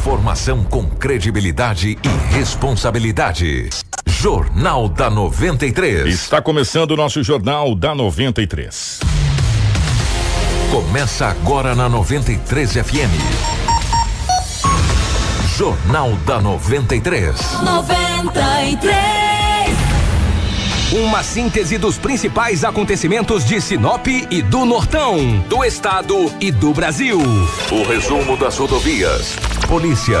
[0.00, 3.68] Informação com credibilidade e responsabilidade.
[4.06, 6.08] Jornal da 93.
[6.08, 9.00] Está começando o nosso Jornal da 93.
[10.72, 13.12] Começa agora na 93 FM.
[15.58, 17.60] Jornal da 93.
[17.62, 19.20] 93.
[20.92, 27.16] Uma síntese dos principais acontecimentos de Sinop e do Nortão, do estado e do Brasil.
[27.70, 29.36] O resumo das rodovias,
[29.70, 30.18] polícia,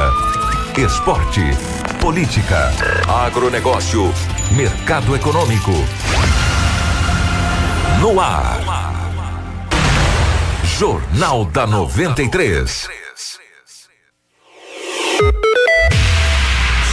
[0.78, 1.40] esporte,
[2.00, 2.70] política,
[3.08, 4.14] agronegócio,
[4.52, 5.72] mercado econômico.
[8.00, 8.60] No ar.
[10.78, 12.88] Jornal da 93.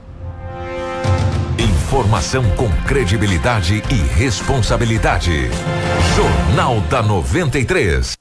[1.59, 5.51] Informação com credibilidade e responsabilidade.
[6.17, 8.18] Jornal da 93.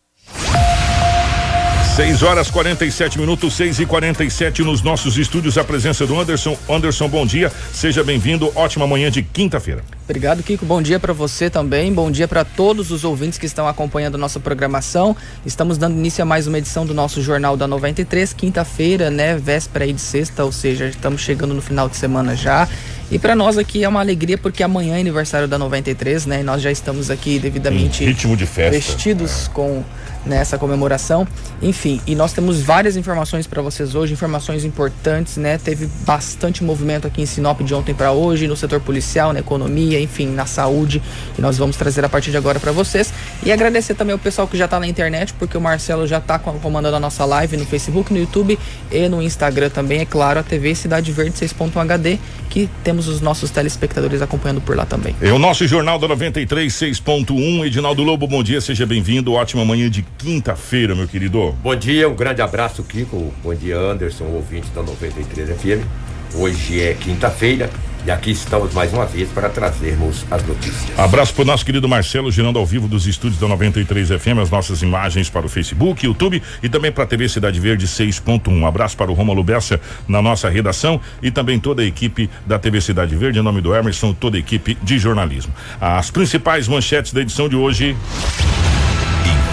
[1.98, 5.58] 6 horas 47 minutos, 6 e 47 nos nossos estúdios.
[5.58, 6.56] A presença do Anderson.
[6.70, 7.52] Anderson, bom dia.
[7.74, 8.52] Seja bem-vindo.
[8.54, 9.84] Ótima manhã de quinta-feira.
[10.04, 10.64] Obrigado, Kiko.
[10.64, 11.92] Bom dia para você também.
[11.92, 15.18] Bom dia para todos os ouvintes que estão acompanhando nossa programação.
[15.44, 19.36] Estamos dando início a mais uma edição do nosso Jornal da 93, quinta-feira, né?
[19.36, 22.70] Véspera aí de sexta, ou seja, estamos chegando no final de semana já.
[23.10, 26.42] E para nós aqui é uma alegria porque amanhã é aniversário da 93, né?
[26.42, 28.78] E nós já estamos aqui devidamente Em ritmo de festa.
[28.78, 29.84] vestidos com
[30.28, 31.28] nessa comemoração.
[31.62, 35.58] Enfim, e nós temos várias informações para vocês hoje, informações importantes, né?
[35.58, 40.00] Teve bastante movimento aqui em Sinop de ontem para hoje, no setor policial, na economia,
[40.00, 41.02] enfim, na saúde,
[41.38, 43.14] e nós vamos trazer a partir de agora para vocês.
[43.44, 46.38] E agradecer também ao pessoal que já tá na internet, porque o Marcelo já tá
[46.38, 48.58] com- comandando a nossa live no Facebook, no YouTube
[48.92, 52.18] e no Instagram também, é claro, a TV Cidade Verde 6.HD,
[52.50, 55.16] que temos os nossos telespectadores acompanhando por lá também.
[55.22, 57.66] É o nosso Jornal da 93, 6.1.
[57.66, 59.34] Edinaldo Lobo, bom dia, seja bem-vindo.
[59.34, 61.56] Ótima manhã de quinta-feira, meu querido.
[61.62, 63.34] Bom dia, um grande abraço, Kiko.
[63.44, 65.86] Bom dia, Anderson, ouvinte da 93 FM.
[66.34, 67.70] Hoje é quinta-feira
[68.06, 70.98] e aqui estamos mais uma vez para trazermos as notícias.
[70.98, 74.82] Abraço pro nosso querido Marcelo, girando ao vivo dos estúdios da 93 FM, as nossas
[74.82, 78.66] imagens para o Facebook, YouTube e também para a TV Cidade Verde 6.1.
[78.66, 82.80] Abraço para o Romulo Bessa na nossa redação e também toda a equipe da TV
[82.82, 85.54] Cidade Verde, em nome do Emerson, toda a equipe de jornalismo.
[85.80, 87.96] As principais manchetes da edição de hoje.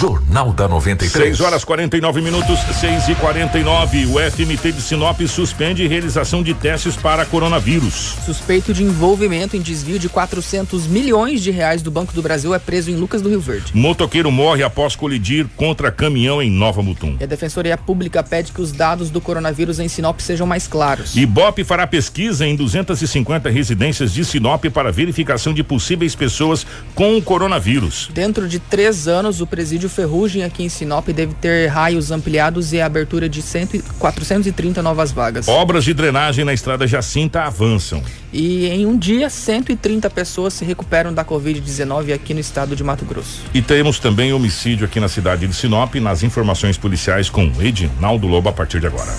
[0.00, 1.36] Jornal da 93.
[1.36, 6.96] 6 horas 49 minutos, 6 e 49 O FMT de Sinop suspende realização de testes
[6.96, 8.16] para coronavírus.
[8.24, 12.58] Suspeito de envolvimento em desvio de 400 milhões de reais do Banco do Brasil é
[12.58, 13.72] preso em Lucas do Rio Verde.
[13.76, 17.18] Motoqueiro morre após colidir contra caminhão em Nova Mutum.
[17.20, 21.14] E a Defensoria Pública pede que os dados do coronavírus em Sinop sejam mais claros.
[21.14, 27.22] Ibope fará pesquisa em 250 residências de Sinop para verificação de possíveis pessoas com o
[27.22, 28.08] coronavírus.
[28.14, 32.80] Dentro de três anos, o presídio Ferrugem aqui em Sinop deve ter raios ampliados e
[32.80, 35.48] a abertura de 100, e 430 novas vagas.
[35.48, 38.02] Obras de drenagem na estrada Jacinta avançam.
[38.32, 43.04] E em um dia, 130 pessoas se recuperam da Covid-19 aqui no estado de Mato
[43.04, 43.42] Grosso.
[43.52, 48.48] E temos também homicídio aqui na cidade de Sinop, nas informações policiais com Edinaldo Lobo
[48.48, 49.10] a partir de agora.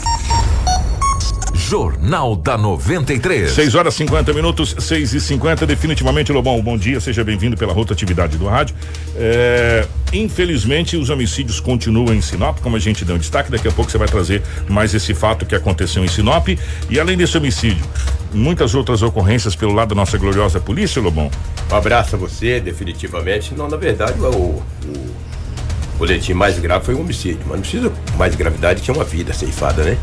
[1.71, 3.49] Jornal da 93.
[3.49, 8.37] 6 horas 50 minutos, 6 e 50 Definitivamente, Lobão, bom dia, seja bem-vindo pela rotatividade
[8.37, 8.75] do rádio.
[9.15, 13.49] É, infelizmente, os homicídios continuam em Sinop, como a gente deu um destaque.
[13.49, 16.49] Daqui a pouco você vai trazer mais esse fato que aconteceu em Sinop.
[16.89, 17.85] E além desse homicídio,
[18.33, 21.31] muitas outras ocorrências pelo lado da nossa gloriosa polícia, Lobão.
[21.71, 23.55] Um abraço a você, definitivamente.
[23.55, 25.13] Não, na verdade, o, o
[25.97, 29.85] boletim mais grave foi um homicídio, mas não precisa mais gravidade que uma vida ceifada,
[29.85, 29.97] né?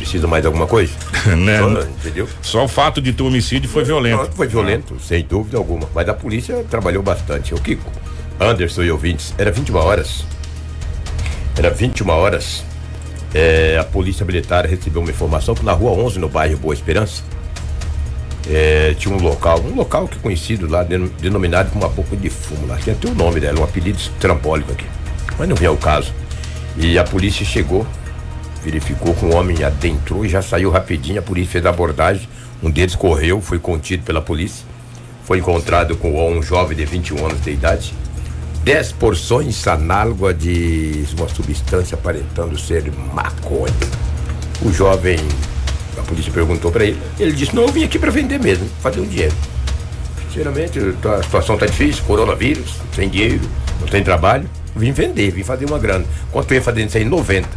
[0.00, 0.94] Precisa mais alguma coisa?
[1.36, 1.58] né?
[1.58, 2.28] Só, entendeu?
[2.40, 4.22] Só o fato de ter homicídio foi violento.
[4.22, 5.86] Não, foi violento, sem dúvida alguma.
[5.94, 7.52] Mas a polícia trabalhou bastante.
[7.52, 7.92] O Kiko,
[8.40, 10.24] Anderson e ouvintes, era 21 horas.
[11.54, 12.64] Era 21 horas.
[13.34, 17.22] É, a polícia militar recebeu uma informação que na rua 11, no bairro Boa Esperança,
[18.48, 22.30] é, tinha um local, um local que é conhecido lá, denominado como uma boca de
[22.30, 22.66] fumo.
[22.66, 24.86] Lá tinha até o nome dela, um apelido estrambólico aqui.
[25.38, 26.10] Mas não vinha o caso.
[26.78, 27.86] E a polícia chegou,
[28.62, 31.18] verificou que um homem adentrou e já saiu rapidinho.
[31.18, 32.28] A polícia fez a abordagem.
[32.62, 34.64] Um deles correu, foi contido pela polícia.
[35.24, 37.94] Foi encontrado com um jovem de 21 anos de idade.
[38.64, 43.72] 10 porções análogas de uma substância aparentando ser maconha.
[44.62, 45.18] O jovem,
[45.96, 47.00] a polícia perguntou para ele.
[47.18, 49.34] Ele disse: Não, eu vim aqui para vender mesmo, fazer um dinheiro.
[50.28, 53.40] Sinceramente, a situação tá difícil, coronavírus, sem dinheiro,
[53.80, 54.48] não tem trabalho.
[54.76, 56.04] Vim vender, vim fazer uma grana.
[56.30, 57.04] Quanto eu ia fazer isso aí?
[57.04, 57.48] 90.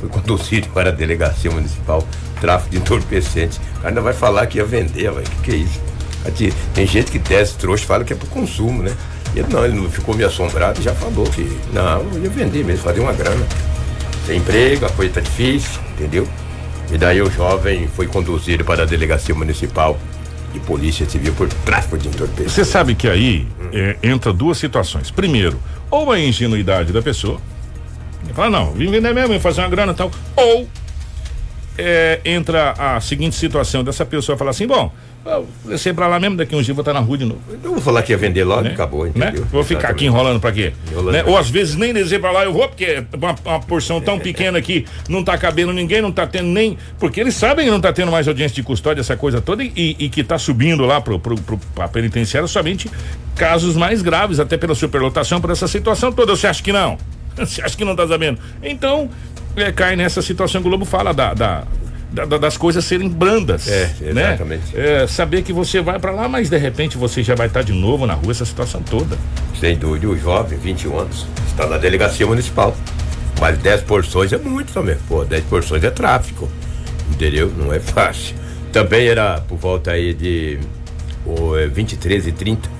[0.00, 2.06] Foi conduzido para a delegacia municipal,
[2.40, 3.58] tráfico de entorpecentes.
[3.58, 5.24] O cara ainda vai falar que ia vender, vai.
[5.24, 5.80] Que que é isso?
[6.74, 8.94] Tem gente que desce trouxa fala que é pro consumo, né?
[9.34, 11.42] Ele não, ele não ficou meio assombrado e já falou que
[11.72, 13.46] não, eu ia vender mesmo, fazer uma grana.
[14.26, 16.28] Tem emprego, a coisa tá difícil, entendeu?
[16.90, 19.98] E daí o jovem foi conduzido para a delegacia municipal
[20.52, 22.52] de polícia civil por tráfico de entorpecentes.
[22.52, 25.10] Você sabe que aí é, entra duas situações.
[25.10, 25.58] Primeiro,
[25.90, 27.40] ou a ingenuidade da pessoa,
[28.34, 30.68] fala, não, vim vender mesmo, vim fazer uma grana e tal, ou
[31.76, 34.92] é, entra a seguinte situação dessa pessoa falar assim, bom,
[35.64, 37.40] descer pra lá mesmo, daqui uns dias vou estar na rua de novo.
[37.62, 38.70] Eu vou falar que ia vender logo né?
[38.70, 39.12] acabou, né?
[39.14, 39.44] entendeu?
[39.50, 40.72] Vou ficar aqui enrolando pra quê?
[40.90, 41.24] Enrolando Né?
[41.24, 44.18] Ou às vezes nem descer pra lá eu vou, porque é uma, uma porção tão
[44.18, 46.78] pequena que não tá cabendo ninguém, não tá tendo nem.
[46.98, 49.96] Porque eles sabem que não tá tendo mais audiência de custódia, essa coisa toda, e,
[49.98, 52.90] e que tá subindo lá pro, pro, pro, pra penitenciária somente
[53.36, 56.34] casos mais graves, até pela superlotação, por essa situação toda.
[56.34, 56.98] Você acha que não?
[57.46, 58.38] Você acha que não tá sabendo?
[58.62, 59.10] Então,
[59.56, 61.64] é, cai nessa situação que o Globo fala da, da
[62.10, 63.68] da, da, das coisas serem brandas.
[63.68, 64.28] É, né?
[64.28, 64.74] exatamente.
[64.74, 67.72] É, saber que você vai para lá, mas de repente você já vai estar de
[67.72, 69.16] novo na rua, essa situação toda.
[69.60, 72.74] Sem dúvida, o jovem, 21 anos, está na delegacia municipal.
[73.40, 74.96] Mas 10 porções é muito também.
[75.06, 76.48] Pô, 10 porções é tráfico.
[77.10, 77.52] Entendeu?
[77.56, 78.34] Não é fácil.
[78.72, 80.58] Também era por volta aí de
[81.24, 82.78] oh, 23 e 30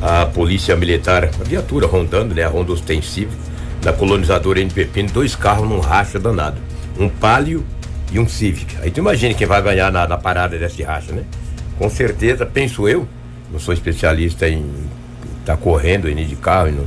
[0.00, 2.42] a polícia militar, a viatura rondando, né?
[2.42, 3.32] A ronda ostensiva,
[3.84, 6.56] da colonizadora em Pepino, dois carros num racha danado.
[6.98, 7.62] Um palio
[8.10, 8.78] e um Civic.
[8.80, 11.22] Aí tu imagina quem vai ganhar na, na parada desse racha, né?
[11.78, 13.06] Com certeza, penso eu,
[13.52, 14.64] não sou especialista em
[15.40, 16.86] estar tá correndo aí de carro, não,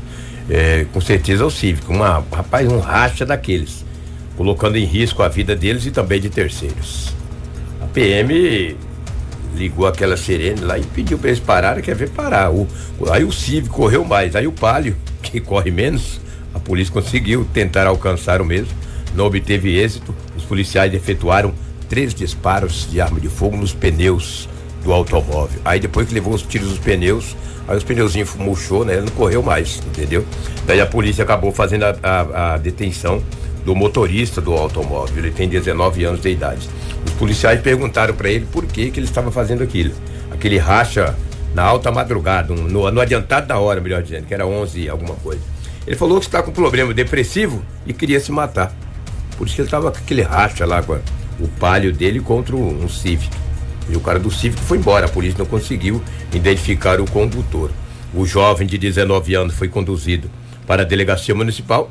[0.49, 1.87] é, com certeza é o Civic.
[1.87, 3.85] Uma, rapaz, um racha daqueles,
[4.35, 7.13] colocando em risco a vida deles e também de terceiros.
[7.79, 8.75] A PM
[9.55, 12.51] ligou aquela sirene lá e pediu para eles pararem, quer ver parar.
[12.51, 12.67] O,
[13.11, 16.19] aí o Civic correu mais, aí o Palio, que corre menos,
[16.67, 18.73] polícia conseguiu tentar alcançar o mesmo,
[19.15, 21.53] não obteve êxito os policiais efetuaram
[21.87, 24.49] três disparos de arma de fogo nos pneus
[24.83, 25.61] do automóvel.
[25.63, 27.37] Aí depois que levou os tiros dos pneus,
[27.67, 28.95] aí os pneuzinhos murchou, né?
[28.95, 30.25] Ele não correu mais, entendeu?
[30.65, 33.23] Daí a polícia acabou fazendo a, a, a detenção
[33.65, 35.17] do motorista do automóvel.
[35.17, 36.69] Ele tem 19 anos de idade.
[37.05, 39.93] Os policiais perguntaram para ele por que que ele estava fazendo aquilo.
[40.29, 41.15] Aquele racha
[41.55, 45.41] na alta madrugada, no, no adiantado da hora, melhor dizendo, que era 11 alguma coisa.
[45.87, 48.75] Ele falou que está com problema depressivo e queria se matar.
[49.37, 50.99] Por isso que ele tava com aquele racha lá com a,
[51.39, 53.29] o palio dele contra um, Civic.
[53.89, 56.03] E o cara do Civic foi embora, a polícia não conseguiu
[56.33, 57.71] identificar o condutor.
[58.13, 60.29] O jovem de 19 anos foi conduzido
[60.65, 61.89] para a delegacia municipal.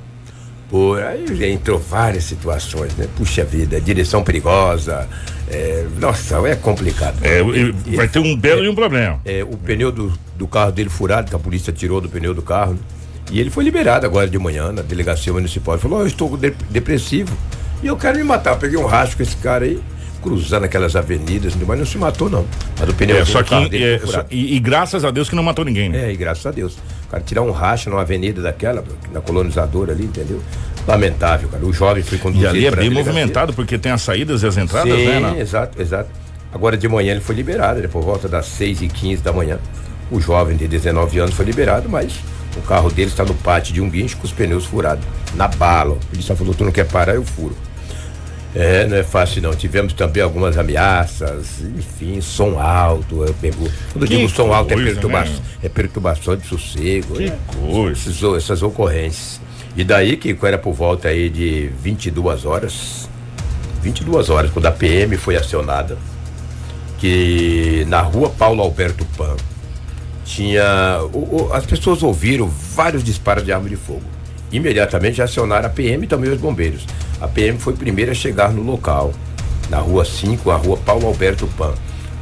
[0.69, 3.09] Por aí entrou várias situações, né?
[3.17, 5.09] Puxa vida, direção perigosa.
[5.49, 7.17] É, nossa, é complicado.
[7.23, 7.41] É,
[7.95, 9.21] vai ter um belo é, e um problema.
[9.25, 12.43] É, o pneu do, do carro dele furado, que a polícia tirou do pneu do
[12.43, 12.73] carro.
[12.73, 12.79] Né?
[13.30, 15.75] E ele foi liberado agora de manhã na delegacia municipal.
[15.75, 17.37] Ele falou: oh, Eu estou de depressivo
[17.83, 18.52] e eu quero me matar.
[18.52, 19.80] Eu peguei um rastro com esse cara aí,
[20.23, 22.47] cruzando aquelas avenidas, mas não se matou, não.
[22.78, 25.42] Mas o pneu é, só que, é, só, e, e, graças a Deus que não
[25.42, 26.09] matou ninguém, né?
[26.09, 26.76] É, e graças a Deus.
[27.06, 30.40] O cara tirar um racha numa avenida daquela, na colonizadora ali, entendeu?
[30.87, 31.64] Lamentável, cara.
[31.64, 32.47] O jovem foi conduzido.
[32.47, 35.21] E ali é bem movimentado, porque tem as saídas e as entradas, Sim, né?
[35.21, 35.37] Não?
[35.38, 36.09] Exato, exato.
[36.52, 39.59] Agora de manhã ele foi liberado, ele por volta das 6 e 15 da manhã.
[40.11, 42.21] O jovem de 19 anos foi liberado, mas
[42.57, 45.99] o carro dele está no pátio de um guincho com os pneus furados, na bala.
[46.13, 47.57] Ele só falou: Tu não quer parar, eu furo.
[48.55, 49.55] É, não é fácil não.
[49.55, 53.23] Tivemos também algumas ameaças, enfim, som alto.
[53.23, 55.39] Eu pego, quando Que digo som alto é, coisa, perturba né?
[55.63, 57.17] é perturbação de sossego.
[57.17, 57.93] Que é, coisa.
[58.11, 59.41] esses- essas ocorrências.
[59.77, 63.11] E daí que era por volta aí de 22 horas,
[63.83, 65.99] 22 horas, quando a PM foi acionada,
[66.99, 69.37] que na rua Paulo Alberto Pan
[70.26, 71.00] tinha.
[71.12, 74.02] o- o- as pessoas ouviram vários disparos de arma de fogo.
[74.52, 76.85] Imediatamente acionaram a PM e também os bombeiros.
[77.21, 79.12] A PM foi a primeira a chegar no local,
[79.71, 81.73] na rua 5, a rua Paulo Alberto Pan.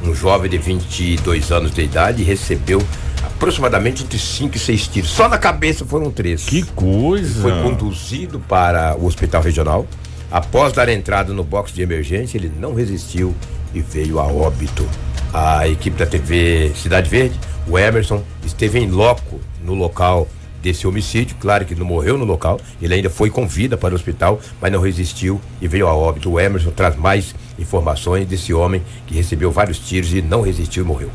[0.03, 2.81] Um jovem de 22 anos de idade recebeu
[3.23, 5.09] aproximadamente entre 5 e 6 tiros.
[5.09, 7.41] Só na cabeça foram três Que coisa.
[7.41, 9.85] foi conduzido para o hospital regional.
[10.31, 13.33] Após dar entrada no box de emergência, ele não resistiu
[13.73, 14.87] e veio a óbito.
[15.33, 20.27] A equipe da TV Cidade Verde, o Emerson, esteve em loco no local
[20.61, 21.35] desse homicídio.
[21.39, 24.71] Claro que não morreu no local, ele ainda foi com vida para o hospital, mas
[24.71, 26.31] não resistiu e veio a óbito.
[26.31, 30.87] O Emerson traz mais informações desse homem que recebeu vários tiros e não resistiu e
[30.87, 31.11] morreu.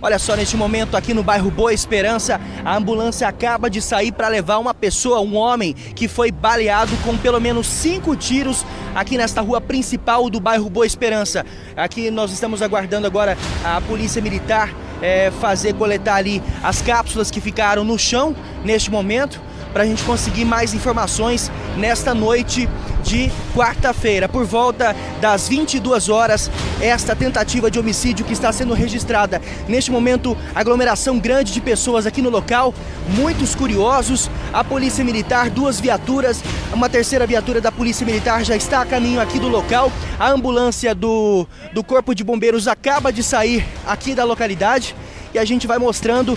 [0.00, 4.28] Olha só, neste momento aqui no bairro Boa Esperança, a ambulância acaba de sair para
[4.28, 9.40] levar uma pessoa, um homem, que foi baleado com pelo menos cinco tiros aqui nesta
[9.40, 11.44] rua principal do bairro Boa Esperança.
[11.76, 17.40] Aqui nós estamos aguardando agora a polícia militar eh, fazer coletar ali as cápsulas que
[17.40, 19.40] ficaram no chão neste momento
[19.72, 22.68] para a gente conseguir mais informações nesta noite
[23.02, 29.40] de quarta-feira, por volta das 22 horas, esta tentativa de homicídio que está sendo registrada.
[29.66, 32.74] Neste momento, aglomeração grande de pessoas aqui no local,
[33.16, 38.82] muitos curiosos, a Polícia Militar, duas viaturas, uma terceira viatura da Polícia Militar já está
[38.82, 43.64] a caminho aqui do local, a ambulância do, do Corpo de Bombeiros acaba de sair
[43.86, 44.94] aqui da localidade
[45.32, 46.36] e a gente vai mostrando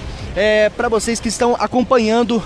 [0.76, 2.42] para vocês que estão acompanhando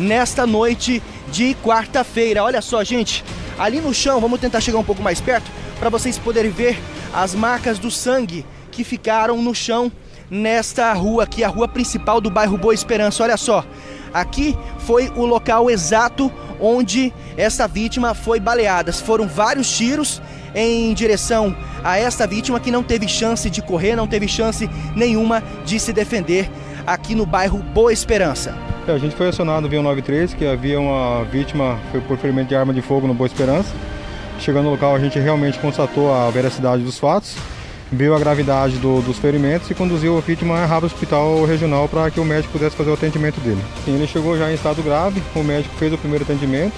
[0.00, 2.42] nesta noite de quarta-feira.
[2.42, 3.22] Olha só, gente,
[3.58, 6.78] ali no chão, vamos tentar chegar um pouco mais perto para vocês poderem ver
[7.12, 9.92] as marcas do sangue que ficaram no chão
[10.30, 13.22] nesta rua aqui, a rua principal do bairro Boa Esperança.
[13.22, 13.64] Olha só,
[14.14, 18.92] aqui foi o local exato onde essa vítima foi baleada.
[18.92, 20.22] Foram vários tiros
[20.54, 25.42] em direção a esta vítima que não teve chance de correr, não teve chance nenhuma
[25.64, 26.50] de se defender
[26.92, 28.54] aqui no bairro Boa Esperança.
[28.88, 31.78] É, A gente foi acionado via 93 que havia uma vítima
[32.08, 33.68] por ferimento de arma de fogo no Boa Esperança.
[34.40, 37.36] Chegando no local, a gente realmente constatou a veracidade dos fatos,
[37.92, 42.10] viu a gravidade do- dos ferimentos e conduziu a vítima a rápido hospital regional para
[42.10, 43.60] que o médico pudesse fazer o atendimento dele.
[43.84, 46.72] Sim, ele chegou já em estado grave, o médico fez o primeiro atendimento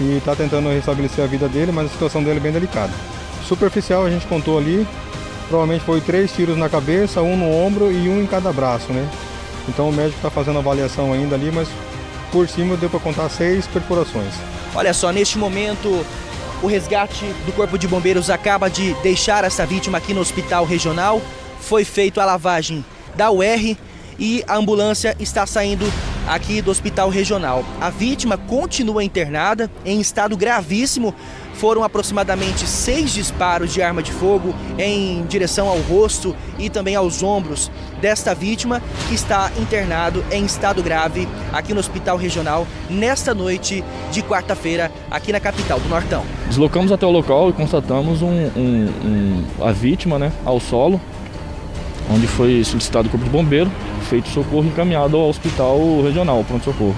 [0.00, 2.92] e está tentando restabelecer a vida dele, mas a situação dele é bem delicada.
[3.44, 4.86] Superficial a gente contou ali,
[5.48, 9.06] provavelmente foi três tiros na cabeça, um no ombro e um em cada braço, né?
[9.68, 11.68] Então o médico está fazendo avaliação ainda ali, mas
[12.30, 14.34] por cima deu para contar seis perfurações.
[14.74, 16.04] Olha só, neste momento
[16.62, 21.20] o resgate do Corpo de Bombeiros acaba de deixar essa vítima aqui no hospital regional.
[21.60, 23.76] Foi feita a lavagem da UR
[24.18, 25.84] e a ambulância está saindo
[26.26, 27.64] aqui do hospital regional.
[27.80, 31.14] A vítima continua internada em estado gravíssimo.
[31.58, 37.22] Foram aproximadamente seis disparos de arma de fogo em direção ao rosto e também aos
[37.22, 37.70] ombros
[38.00, 43.82] desta vítima que está internado em estado grave aqui no hospital regional nesta noite
[44.12, 46.24] de quarta-feira aqui na capital do Nortão.
[46.46, 51.00] Deslocamos até o local e constatamos um, um- um- a vítima né, ao solo,
[52.10, 53.72] onde foi solicitado o corpo de bombeiro,
[54.10, 56.94] feito socorro e encaminhado ao hospital regional, pronto-socorro.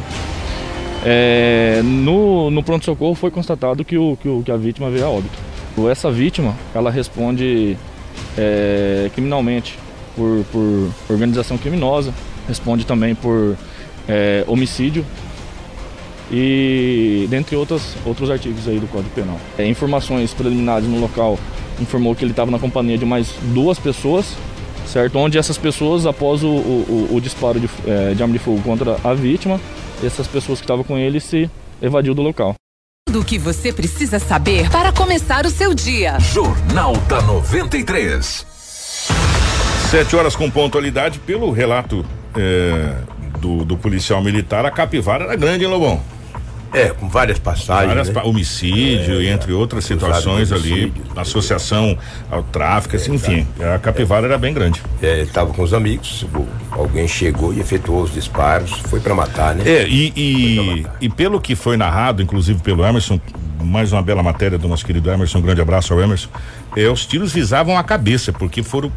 [1.05, 5.09] É, no no pronto-socorro foi constatado que, o, que, o- que a vítima veio a
[5.09, 5.39] óbito.
[5.91, 7.77] Essa vítima, ela responde
[8.37, 9.79] é, criminalmente
[10.17, 12.13] por, por organização criminosa,
[12.49, 13.57] responde também por
[14.09, 15.05] é, homicídio
[16.31, 19.39] e dentre outras, outros artigos aí do Código Penal.
[19.57, 21.39] É, informações preliminares no local
[21.81, 24.35] informou que ele estava na companhia de mais duas pessoas,
[24.87, 25.17] certo?
[25.17, 28.97] Onde essas pessoas, após o, o- o- disparo de, é, de arma de fogo contra
[29.05, 29.61] a vítima,
[30.03, 31.51] essas pessoas que estavam com ele se
[31.81, 32.55] evadiu do local.
[33.11, 36.19] Do que você precisa saber para começar o seu dia.
[36.21, 38.47] Jornal da 93.
[39.91, 42.05] Sete horas com pontualidade, pelo relato
[42.37, 42.95] é,
[43.39, 46.03] do, do policial militar, a capivara era grande, hein, Lobão?
[46.73, 47.89] É, com várias passagens.
[47.89, 48.23] Várias né?
[48.25, 51.97] homicídio, É, entre outras situações ali, associação
[52.31, 54.83] ao tráfico, assim, enfim, a capivara era bem grande.
[55.03, 56.27] É, tava com os amigos,
[56.71, 59.65] alguém chegou e efetuou os disparos, foi para matar, né?
[59.67, 63.19] É, e, e, e pelo que foi narrado, inclusive pelo Emerson,
[63.63, 65.39] mais uma bela matéria do nosso querido Emerson.
[65.39, 66.29] Um grande abraço ao Emerson.
[66.77, 68.93] É, os tiros visavam a cabeça, porque foram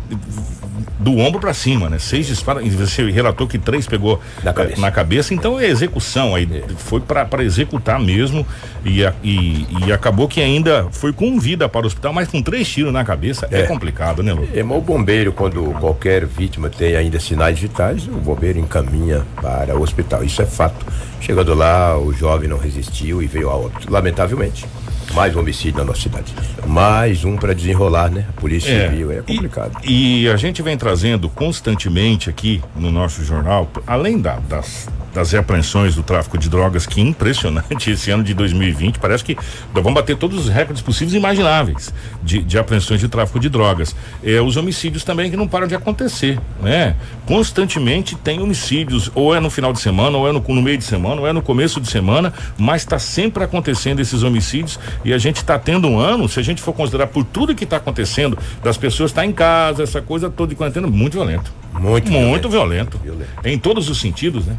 [0.99, 1.97] do ombro para cima, né?
[1.97, 2.63] Seis disparos.
[2.75, 4.81] Você relatou que três pegou Na cabeça.
[4.81, 6.35] na cabeça, então é execução.
[6.35, 6.47] Aí
[6.77, 8.45] foi para executar mesmo.
[8.85, 12.39] E, a- e, e acabou que ainda foi com vida para o hospital, mas com
[12.41, 13.63] três tiros na cabeça é, É.
[13.63, 14.47] complicado, né, Lu?
[14.53, 19.75] É, mas o bombeiro, quando qualquer vítima tem ainda sinais vitais, o bombeiro encaminha para
[19.75, 20.23] o hospital.
[20.23, 20.85] Isso é fato.
[21.19, 23.91] Chegando lá, o jovem não resistiu e veio a óbito.
[23.91, 24.65] Lamentavelmente.
[25.13, 26.33] Mais um homicídio na nossa cidade.
[26.65, 28.25] Mais um para desenrolar, né?
[28.29, 28.89] A polícia É.
[28.89, 29.77] civil é complicado.
[29.83, 35.95] E a gente vem trazendo constantemente aqui no nosso jornal, além da- das, das reapreensões
[35.95, 39.37] do tráfico de drogas, que impressionante esse ano de 2020, parece que
[39.73, 43.93] vamos bater todos os recordes possíveis e imagináveis de, de apreensões de tráfico de drogas.
[44.23, 46.95] É, os homicídios também que não param de acontecer, né?
[47.25, 50.85] Constantemente tem homicídios, ou é no final de semana, ou é no, no meio de
[50.85, 55.17] semana, ou é no começo de semana, mas está sempre acontecendo esses homicídios e a
[55.17, 58.37] gente está tendo um ano, se a gente for considerar por tudo que está acontecendo,
[58.63, 61.51] das pessoas estar em casa, essa coisa toda de quarentena, muito violento.
[61.73, 62.97] Muito Muito violento.
[62.97, 63.29] Violento.
[63.43, 64.57] Em todos os sentidos, né?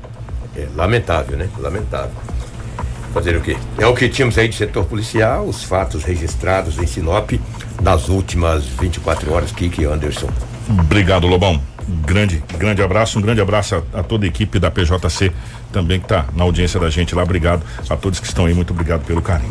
[0.56, 1.48] É lamentável, né?
[1.58, 2.12] Lamentável.
[3.12, 3.56] Fazer o quê?
[3.78, 7.32] É o que tínhamos aí de setor policial, os fatos registrados em Sinop
[7.82, 9.52] nas últimas 24 horas.
[9.52, 10.28] Kiki Anderson.
[10.68, 11.60] Obrigado, Lobão.
[12.06, 15.32] Grande, grande abraço, um grande abraço a, a toda a equipe da PJC
[15.72, 17.22] também que está na audiência da gente lá.
[17.22, 19.50] Obrigado a todos que estão aí, muito obrigado pelo carinho.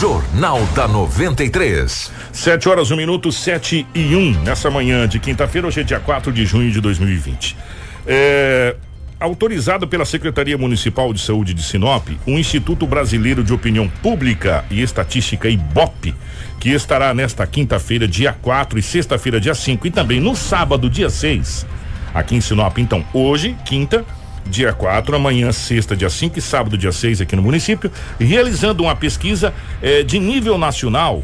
[0.00, 2.10] Jornal da 93.
[2.32, 6.32] Sete horas, um minuto, sete e um, nessa manhã de quinta-feira, hoje é dia 4
[6.32, 7.56] de junho de 2020.
[8.04, 8.74] É,
[9.20, 14.82] autorizado pela Secretaria Municipal de Saúde de Sinop, o Instituto Brasileiro de Opinião Pública e
[14.82, 16.12] Estatística, IBOP,
[16.58, 21.08] que estará nesta quinta-feira, dia 4 e sexta-feira, dia 5, e também no sábado, dia
[21.08, 21.64] 6,
[22.12, 22.78] aqui em Sinop.
[22.78, 24.04] Então, hoje, quinta,
[24.46, 28.94] dia 4, amanhã, sexta, dia 5 e sábado, dia 6, aqui no município, realizando uma
[28.94, 31.22] pesquisa eh, de nível nacional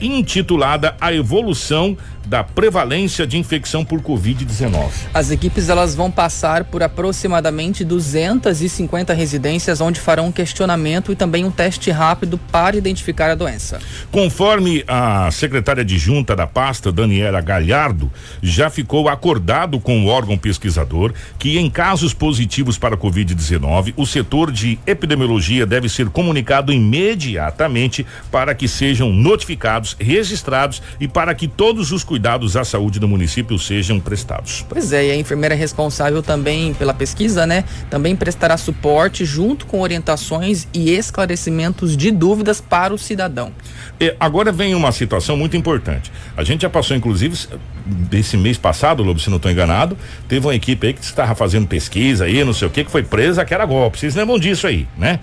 [0.00, 1.96] intitulada A Evolução
[2.26, 4.90] da Prevalência de Infecção por Covid-19.
[5.12, 11.44] As equipes elas vão passar por aproximadamente 250 residências onde farão um questionamento e também
[11.44, 13.80] um teste rápido para identificar a doença.
[14.10, 18.10] Conforme a secretária adjunta da pasta, Daniela Galhardo,
[18.42, 24.50] já ficou acordado com o órgão pesquisador que, em casos positivos para Covid-19, o setor
[24.50, 31.92] de epidemiologia deve ser comunicado imediatamente para que sejam notificados, registrados e para que todos
[31.92, 34.64] os cuidados à saúde do município sejam prestados.
[34.68, 37.64] Pois é, e a enfermeira responsável também pela pesquisa, né?
[37.90, 43.52] Também prestará suporte junto com orientações e esclarecimentos de dúvidas para o cidadão.
[44.00, 46.12] E agora vem uma situação muito importante.
[46.36, 47.36] A gente já passou, inclusive,
[47.84, 49.96] desse mês passado, Lobo, se não estou enganado,
[50.28, 53.02] teve uma equipe aí que estava fazendo pesquisa aí, não sei o que, que foi
[53.02, 53.98] presa, que era golpe.
[53.98, 55.20] Vocês lembram disso aí, né?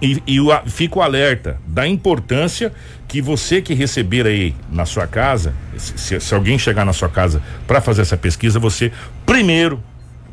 [0.00, 2.72] E, e o, a- fica o alerta da importância
[3.08, 7.08] que você que receber aí na sua casa, se, se- se alguém chegar na sua
[7.08, 8.92] casa para fazer essa pesquisa, você
[9.26, 9.82] primeiro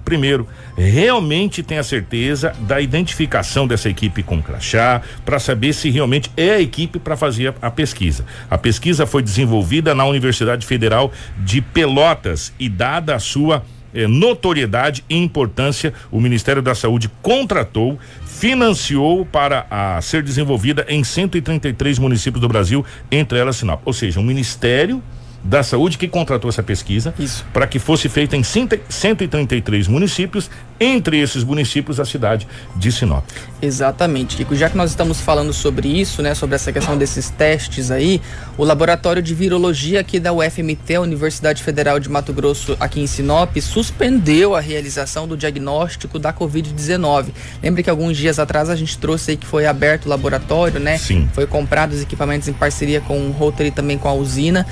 [0.04, 0.48] primeiro,
[0.78, 6.62] realmente tenha certeza da identificação dessa equipe com crachá, para saber se realmente é a
[6.62, 8.24] equipe para fazer a, a pesquisa.
[8.48, 15.04] A pesquisa foi desenvolvida na Universidade Federal de Pelotas e dada a sua eh, notoriedade
[15.10, 22.42] e importância, o Ministério da Saúde contratou, financiou para a ser desenvolvida em 133 municípios
[22.42, 23.82] do Brasil, entre elas Sinop.
[23.86, 25.02] Ou seja, um ministério
[25.46, 27.14] da Saúde que contratou essa pesquisa
[27.54, 33.24] para que fosse feita em 100 133 municípios, entre esses municípios a cidade de Sinop.
[33.62, 34.56] Exatamente, Kiko.
[34.56, 38.22] Já que nós estamos falando sobre isso, né, sobre essa questão desses testes aí,
[38.58, 43.08] o Laboratório de Virologia aqui da UFMT, a Universidade Federal de Mato Grosso, aqui em
[43.08, 47.28] Sinop, suspendeu a realização do diagnóstico da Covid-19.
[47.62, 50.98] Lembre que alguns dias atrás a gente trouxe aí que foi aberto o laboratório, né?
[50.98, 51.30] Sim.
[51.34, 54.66] Foi comprado os equipamentos em parceria com o Rotary e também com a usina.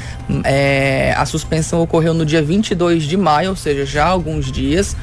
[0.44, 0.63] É,
[1.18, 4.96] a suspensão ocorreu no dia 22 de maio, ou seja, já há alguns dias.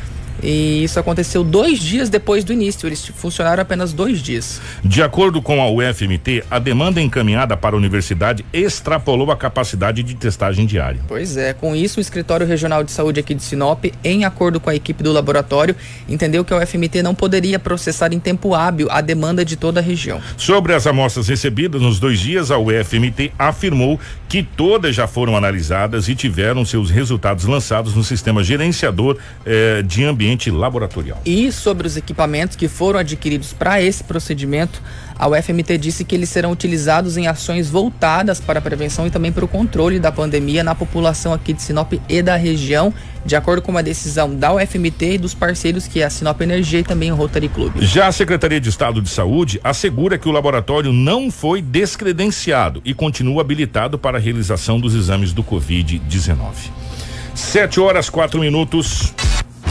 [0.43, 2.87] E isso aconteceu dois dias depois do início.
[2.87, 4.61] Eles funcionaram apenas dois dias.
[4.85, 10.15] De acordo com a UFMT, a demanda encaminhada para a universidade extrapolou a capacidade de
[10.15, 11.01] testagem diária.
[11.09, 14.71] Pois é, com isso o Escritório Regional de Saúde aqui de Sinop, em acordo com
[14.71, 15.75] a equipe do laboratório,
[16.09, 19.83] entendeu que a UFMT não poderia processar em tempo hábil a demanda de toda a
[19.83, 20.21] região.
[20.37, 23.99] Sobre as amostras recebidas nos dois dias, a UFMT afirmou
[24.29, 30.05] que todas já foram analisadas e tiveram seus resultados lançados no sistema gerenciador eh, de
[30.05, 31.21] ambiente ambiente laboratorial.
[31.25, 34.81] E sobre os equipamentos que foram adquiridos para esse procedimento,
[35.19, 39.33] a UFMT disse que eles serão utilizados em ações voltadas para a prevenção e também
[39.33, 42.95] para o controle da pandemia na população aqui de Sinop e da região,
[43.27, 46.81] de acordo com uma decisão da UFMT e dos parceiros que é a Sinop Energia
[46.81, 47.81] e também o Rotary Club.
[47.81, 52.95] Já a Secretaria de Estado de Saúde assegura que o laboratório não foi descredenciado e
[52.95, 56.71] continua habilitado para a realização dos exames do Covid-19.
[57.35, 59.13] Sete horas, quatro minutos.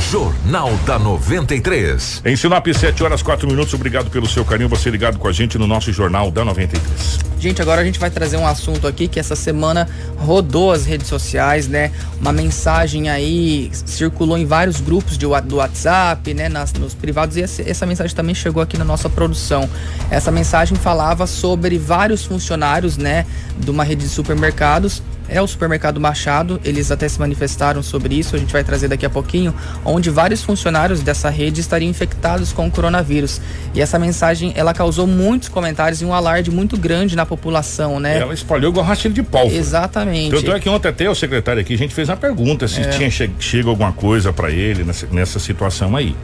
[0.10, 2.24] Jornal da 93.
[2.26, 3.76] Em Sinop, 7 horas, 4 minutos.
[3.76, 7.20] Obrigado pelo seu carinho, você ligado com a gente no nosso Jornal da 93.
[7.40, 11.06] Gente, agora a gente vai trazer um assunto aqui que essa semana rodou as redes
[11.06, 11.92] sociais, né?
[12.20, 16.50] Uma mensagem aí circulou em vários grupos de, do WhatsApp, né?
[16.50, 19.70] Nas, nos privados e essa, essa mensagem também chegou aqui na nossa produção.
[20.10, 23.28] Essa mensagem falava sobre vários funcionários, né?
[23.60, 26.60] De uma rede de supermercados é o supermercado Machado.
[26.64, 29.54] Eles até se manifestaram sobre isso, a gente vai trazer daqui a pouquinho,
[29.86, 33.42] onde vários funcionários dessa rede estariam infectados com o coronavírus.
[33.74, 38.20] E essa mensagem, ela causou muitos comentários e um alarde muito grande na população, né?
[38.20, 39.56] Ela espalhou igual rastilho de pólvora.
[39.56, 40.36] Exatamente.
[40.36, 42.90] Tanto é que ontem até o secretário aqui, a gente fez uma pergunta se é.
[42.90, 46.16] tinha che chego alguma coisa para ele nessa, nessa situação aí.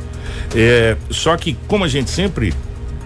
[0.56, 2.54] É, só que como a gente sempre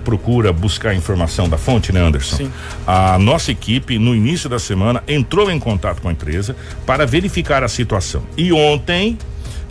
[0.10, 2.38] procura buscar informação da fonte, né, Anderson?
[2.38, 2.52] Sim.
[2.88, 7.64] A nossa equipe, no início da semana, entrou em contato com a empresa para verificar
[7.64, 8.24] a situação.
[8.36, 9.20] E ontem,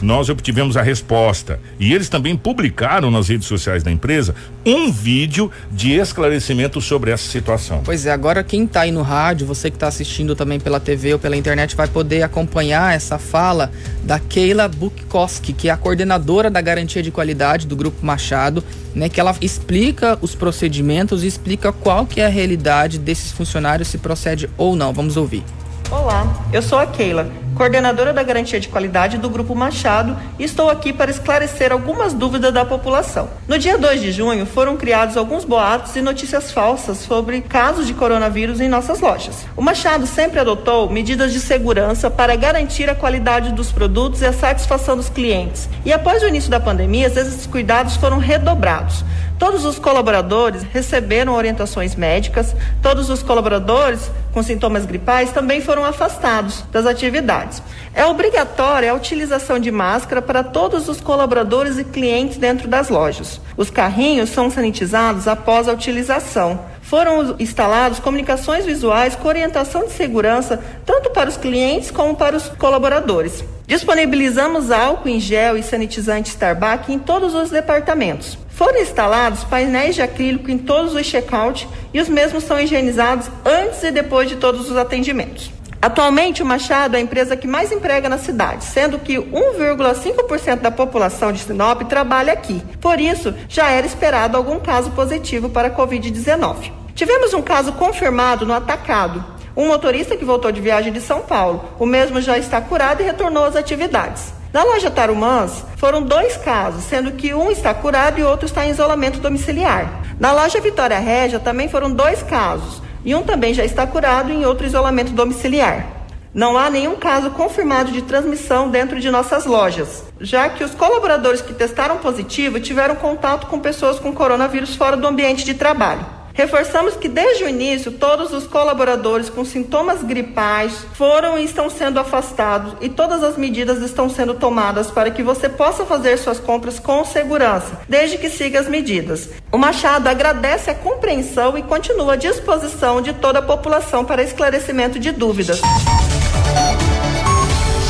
[0.01, 1.61] nós obtivemos a resposta.
[1.79, 4.35] E eles também publicaram nas redes sociais da empresa
[4.65, 7.83] um vídeo de esclarecimento sobre essa situação.
[7.85, 11.15] Pois é, agora quem está aí no rádio, você que está assistindo também pela TV
[11.15, 13.71] ou pela internet, vai poder acompanhar essa fala
[14.03, 18.63] da Keila Bukowski, que é a coordenadora da garantia de qualidade do Grupo Machado,
[18.95, 23.89] né, que ela explica os procedimentos e explica qual que é a realidade desses funcionários,
[23.89, 24.93] se procede ou não.
[24.93, 25.45] Vamos ouvir.
[25.91, 30.71] Olá, eu sou a Keila, coordenadora da garantia de qualidade do Grupo Machado e estou
[30.71, 33.29] aqui para esclarecer algumas dúvidas da população.
[33.49, 37.95] No dia 2 de junho foram criados alguns boatos e notícias falsas sobre casos de
[37.95, 39.45] coronavírus em nossas lojas.
[39.57, 44.33] O Machado sempre adotou medidas de segurança para garantir a qualidade dos produtos e a
[44.33, 45.69] satisfação dos clientes.
[45.85, 49.05] E após o início da pandemia, esses cuidados foram redobrados.
[49.39, 56.65] Todos os colaboradores receberam orientações médicas, todos os colaboradores com sintomas gripais também foram afastados
[56.73, 57.48] das atividades.
[57.95, 63.41] É obrigatória a utilização de máscara para todos os colaboradores e clientes dentro das lojas.
[63.57, 66.61] Os carrinhos são sanitizados após a utilização.
[66.83, 72.49] Foram instalados comunicações visuais com orientação de segurança tanto para os clientes como para os
[72.49, 73.45] colaboradores.
[73.67, 78.39] Disponibilizamos álcool em gel e sanitizante Starbucks em todos os departamentos.
[78.49, 83.83] Foram instalados painéis de acrílico em todos os check-out e os mesmos são higienizados antes
[83.83, 85.58] e depois de todos os atendimentos.
[85.81, 90.73] Atualmente, o Machado é a empresa que mais emprega na cidade, sendo que 1,5% da
[90.73, 92.61] população de Sinop trabalha aqui.
[92.81, 96.73] Por isso, já era esperado algum caso positivo para a Covid-19.
[96.97, 99.25] Tivemos um caso confirmado no atacado.
[99.57, 101.65] Um motorista que voltou de viagem de São Paulo.
[101.79, 104.33] O mesmo já está curado e retornou às atividades.
[104.53, 108.71] Na loja Tarumãs, foram dois casos, sendo que um está curado e outro está em
[108.71, 110.03] isolamento domiciliar.
[110.19, 114.45] Na loja Vitória Régia também foram dois casos, e um também já está curado em
[114.45, 115.87] outro isolamento domiciliar.
[116.35, 121.41] Não há nenhum caso confirmado de transmissão dentro de nossas lojas, já que os colaboradores
[121.41, 126.18] que testaram positivo tiveram contato com pessoas com coronavírus fora do ambiente de trabalho.
[126.39, 131.99] Reforçamos que desde o início todos os colaboradores com sintomas gripais foram e estão sendo
[131.99, 136.79] afastados e todas as medidas estão sendo tomadas para que você possa fazer suas compras
[136.79, 139.31] com segurança, desde que siga as medidas.
[139.51, 145.01] O Machado agradece a compreensão e continua à disposição de toda a população para esclarecimento
[145.01, 145.61] de dúvidas.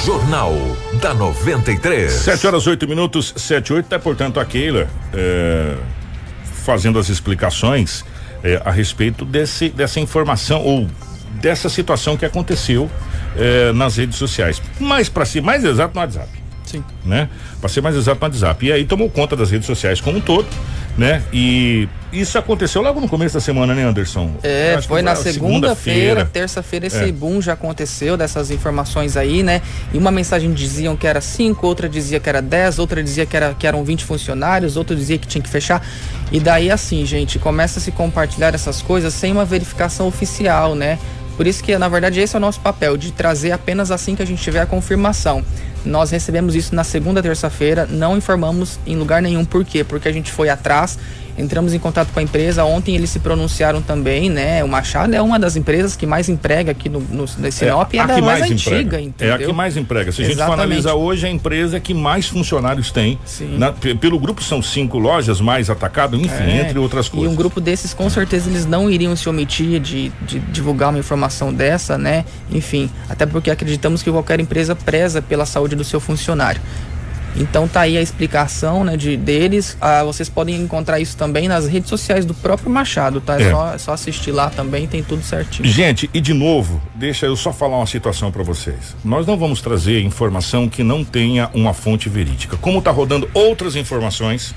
[0.07, 0.55] Jornal
[1.03, 2.11] da 93.
[2.11, 5.77] 7 horas 8 minutos, 7 8, tá portanto a Keila é,
[6.65, 8.03] fazendo as explicações
[8.43, 10.87] é, a respeito desse, dessa informação ou
[11.41, 12.91] dessa situação que aconteceu
[13.37, 14.61] é, nas redes sociais.
[14.81, 16.29] Mais para ser mais exato no WhatsApp.
[16.69, 16.85] Sim.
[17.05, 17.29] Né?
[17.61, 18.67] Para ser mais exato no WhatsApp.
[18.67, 20.47] E aí tomou conta das redes sociais como um todo,
[20.97, 21.23] né?
[21.33, 24.33] E isso aconteceu logo no começo da semana, né, Anderson?
[24.43, 27.13] É, foi na segunda-feira, terça-feira esse é.
[27.13, 29.63] boom já aconteceu dessas informações aí, né?
[29.93, 33.37] E uma mensagem diziam que era cinco, outra dizia que era dez, outra dizia que,
[33.37, 35.87] era, que eram 20 funcionários, outra dizia que tinha que fechar.
[36.33, 40.99] E daí assim, gente, começa a se compartilhar essas coisas sem uma verificação oficial, né?
[41.39, 44.23] Por isso que, na verdade, esse é o nosso papel, de trazer apenas assim que
[44.23, 45.45] a gente tiver a confirmação.
[45.89, 49.83] Nós recebemos isso na segunda terça-feira, não informamos em lugar nenhum por quê?
[49.83, 50.99] Porque a gente foi atrás
[51.39, 54.65] Entramos em contato com a empresa, ontem eles se pronunciaram também, né?
[54.65, 57.97] O Machado é uma das empresas que mais emprega aqui no, no, no Sinop é,
[57.97, 59.35] e é a mais, mais antiga, entendeu?
[59.35, 60.11] É a que mais emprega.
[60.11, 63.19] Se a gente for analisar hoje, é a empresa que mais funcionários tem.
[63.57, 67.31] Na, pelo grupo são cinco lojas mais atacadas, enfim, é, entre outras coisas.
[67.31, 70.99] E um grupo desses, com certeza, eles não iriam se omitir de, de divulgar uma
[70.99, 72.25] informação dessa, né?
[72.51, 76.61] Enfim, até porque acreditamos que qualquer empresa preza pela saúde do seu funcionário.
[77.37, 79.77] Então tá aí a explicação né, de, deles.
[79.81, 83.39] Ah, vocês podem encontrar isso também nas redes sociais do próprio Machado, tá?
[83.39, 83.51] É, é.
[83.51, 85.69] Só, é só assistir lá também, tem tudo certinho.
[85.69, 88.97] Gente, e de novo, deixa eu só falar uma situação para vocês.
[89.05, 92.57] Nós não vamos trazer informação que não tenha uma fonte verídica.
[92.57, 94.55] Como tá rodando outras informações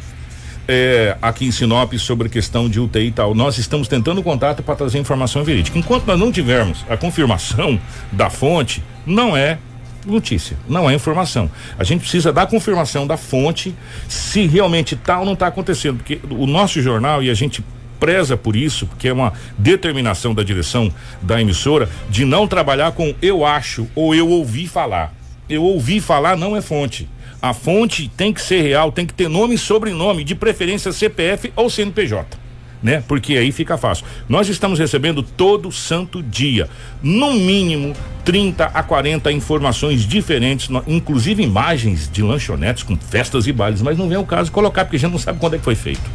[0.67, 3.35] é, aqui em Sinop sobre questão de UTI e tal.
[3.35, 5.77] Nós estamos tentando contato para trazer informação verídica.
[5.77, 7.79] Enquanto nós não tivermos a confirmação
[8.11, 9.57] da fonte, não é
[10.05, 11.49] notícia, não é informação.
[11.77, 13.75] A gente precisa da confirmação da fonte
[14.07, 17.63] se realmente tal tá ou não está acontecendo, porque o nosso jornal e a gente
[17.99, 23.13] preza por isso, porque é uma determinação da direção da emissora de não trabalhar com
[23.21, 25.13] eu acho ou eu ouvi falar.
[25.47, 27.07] Eu ouvi falar não é fonte.
[27.41, 31.51] A fonte tem que ser real, tem que ter nome e sobrenome, de preferência CPF
[31.55, 32.40] ou CNPJ
[32.81, 33.03] né?
[33.07, 34.05] Porque aí fica fácil.
[34.27, 36.69] Nós estamos recebendo todo santo dia,
[37.01, 37.93] no mínimo
[38.25, 44.07] 30 a 40 informações diferentes, inclusive imagens de lanchonetes com festas e bailes, mas não
[44.07, 46.09] vem o caso colocar porque a gente não sabe quando é que foi feito,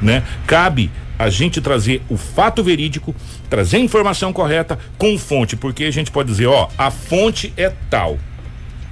[0.00, 0.22] né?
[0.46, 3.14] Cabe a gente trazer o fato verídico,
[3.48, 7.72] trazer a informação correta com fonte, porque a gente pode dizer, ó, a fonte é
[7.88, 8.18] tal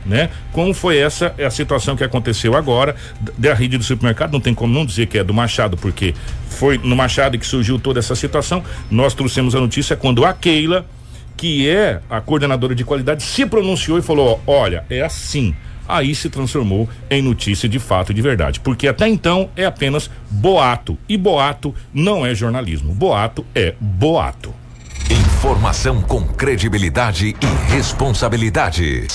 [0.05, 0.31] né?
[0.53, 2.95] Como foi essa é a situação que aconteceu agora
[3.39, 6.15] da rede do supermercado, não tem como não dizer que é do Machado, porque
[6.49, 8.63] foi no Machado que surgiu toda essa situação.
[8.91, 10.87] Nós trouxemos a notícia quando a Keila,
[11.37, 15.55] que é a coordenadora de qualidade, se pronunciou e falou: "Olha, é assim"
[15.89, 20.11] aí se transformou em notícia de fato e de verdade, porque até então é apenas
[20.31, 24.55] boato e boato não é jornalismo, boato é boato.
[25.11, 29.07] Informação com credibilidade e responsabilidade.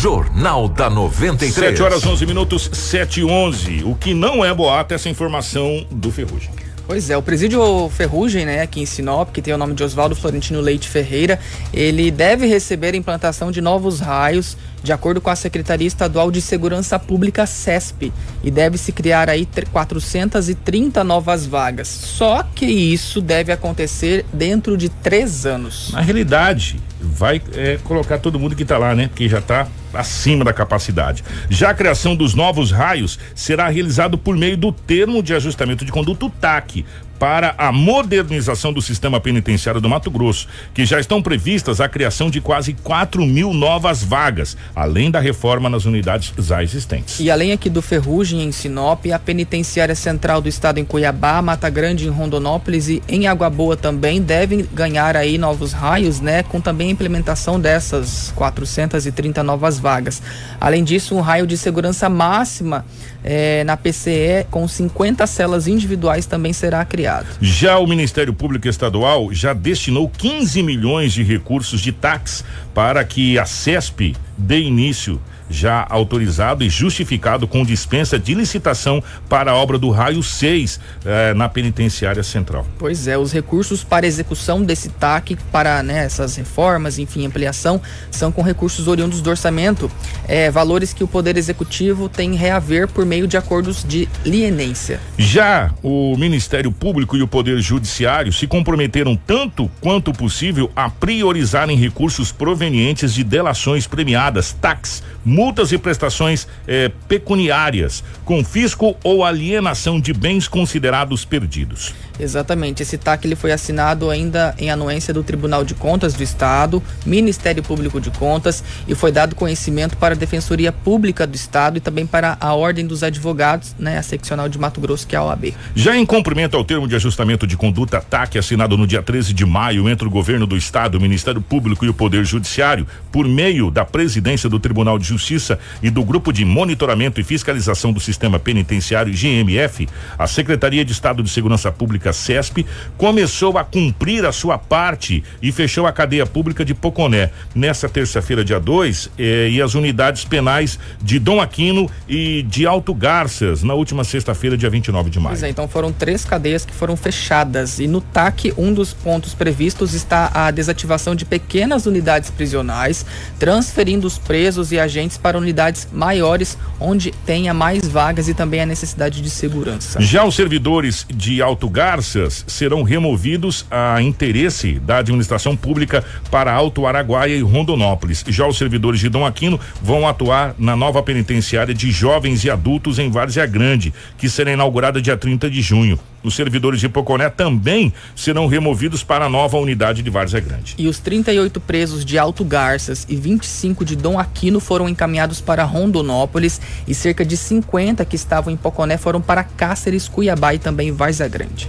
[0.00, 1.54] Jornal da 93.
[1.54, 3.82] 7 horas 11 minutos, 7 e 11.
[3.84, 6.50] O que não é boato é essa informação do Ferrugem.
[6.86, 10.14] Pois é, o presídio Ferrugem, né, aqui em Sinop, que tem o nome de Oswaldo
[10.14, 11.40] Florentino Leite Ferreira,
[11.72, 16.40] ele deve receber a implantação de novos raios, de acordo com a Secretaria Estadual de
[16.40, 21.88] Segurança Pública CESP, e deve se criar aí 430 novas vagas.
[21.88, 25.90] Só que isso deve acontecer dentro de três anos.
[25.92, 29.08] Na realidade, vai é, colocar todo mundo que está lá, né?
[29.08, 31.24] Porque já está acima da capacidade.
[31.50, 35.90] Já a criação dos novos raios será realizado por meio do termo de ajustamento de
[35.90, 36.84] conduta TAC,
[37.18, 42.30] para a modernização do sistema penitenciário do Mato Grosso, que já estão previstas a criação
[42.30, 47.20] de quase 4 mil novas vagas, além da reforma nas unidades já existentes.
[47.20, 51.70] E além aqui do Ferrugem em Sinop, a penitenciária central do estado em Cuiabá, Mata
[51.70, 56.42] Grande em Rondonópolis e em Água Boa também devem ganhar aí novos raios, né?
[56.42, 60.22] Com também a implementação dessas 430 novas vagas.
[60.60, 62.84] Além disso, um raio de segurança máxima
[63.26, 67.26] é, na PCE com 50 celas individuais também será criado.
[67.40, 73.36] Já o Ministério Público Estadual já destinou 15 milhões de recursos de tax para que
[73.36, 79.78] a CESP dê início já autorizado e justificado com dispensa de licitação para a obra
[79.78, 82.66] do raio 6 eh, na penitenciária central.
[82.78, 87.80] Pois é, os recursos para execução desse TAC para né, essas reformas, enfim, ampliação,
[88.10, 89.90] são com recursos oriundos do orçamento,
[90.28, 95.00] eh, valores que o Poder Executivo tem reaver por meio de acordos de lienência.
[95.18, 101.76] Já o Ministério Público e o Poder Judiciário se comprometeram tanto quanto possível a priorizarem
[101.76, 105.02] recursos provenientes de delações premiadas, tax
[105.36, 111.92] multas e prestações eh, pecuniárias, confisco ou alienação de bens considerados perdidos.
[112.18, 112.82] Exatamente.
[112.82, 117.62] Esse TAC ele foi assinado ainda em anuência do Tribunal de Contas do Estado, Ministério
[117.62, 122.06] Público de Contas e foi dado conhecimento para a Defensoria Pública do Estado e também
[122.06, 125.54] para a Ordem dos Advogados, né, a seccional de Mato Grosso, que é a OAB.
[125.74, 129.44] Já em cumprimento ao termo de ajustamento de conduta TAC assinado no dia 13 de
[129.44, 133.70] maio entre o governo do Estado, o Ministério Público e o Poder Judiciário, por meio
[133.70, 138.38] da presidência do Tribunal de Justiça e do Grupo de Monitoramento e Fiscalização do Sistema
[138.38, 142.66] Penitenciário GMF, a Secretaria de Estado de Segurança Pública Pública CESP
[142.96, 148.44] começou a cumprir a sua parte e fechou a cadeia pública de Poconé nessa terça-feira,
[148.44, 153.74] dia 2, eh, e as unidades penais de Dom Aquino e de Alto Garças na
[153.74, 155.34] última sexta-feira, dia 29 de maio.
[155.34, 159.34] Pois é, então foram três cadeias que foram fechadas e no TAC um dos pontos
[159.34, 163.04] previstos está a desativação de pequenas unidades prisionais,
[163.38, 168.66] transferindo os presos e agentes para unidades maiores, onde tenha mais vagas e também a
[168.66, 170.00] necessidade de segurança.
[170.00, 176.86] Já os servidores de Alto Garças serão removidos a interesse da administração pública para Alto
[176.86, 178.24] Araguaia e Rondonópolis.
[178.28, 182.98] Já os servidores de Dom Aquino vão atuar na nova penitenciária de jovens e adultos
[182.98, 185.98] em Várzea Grande, que será inaugurada dia 30 de junho.
[186.26, 190.74] Os servidores de Poconé também serão removidos para a nova unidade de Várzea Grande.
[190.76, 195.62] E os 38 presos de Alto Garças e 25 de Dom Aquino foram encaminhados para
[195.62, 200.90] Rondonópolis e cerca de 50 que estavam em Poconé foram para Cáceres, Cuiabá e também
[200.90, 201.68] Várzea Grande.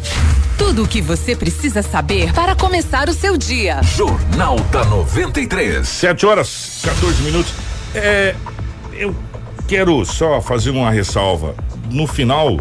[0.58, 3.82] Tudo o que você precisa saber para começar o seu dia.
[3.84, 5.88] Jornal da 93.
[5.88, 7.54] 7 horas, 14 minutos.
[7.94, 8.36] É,
[8.94, 9.16] eu
[9.68, 11.56] quero só fazer uma ressalva.
[11.90, 12.58] No final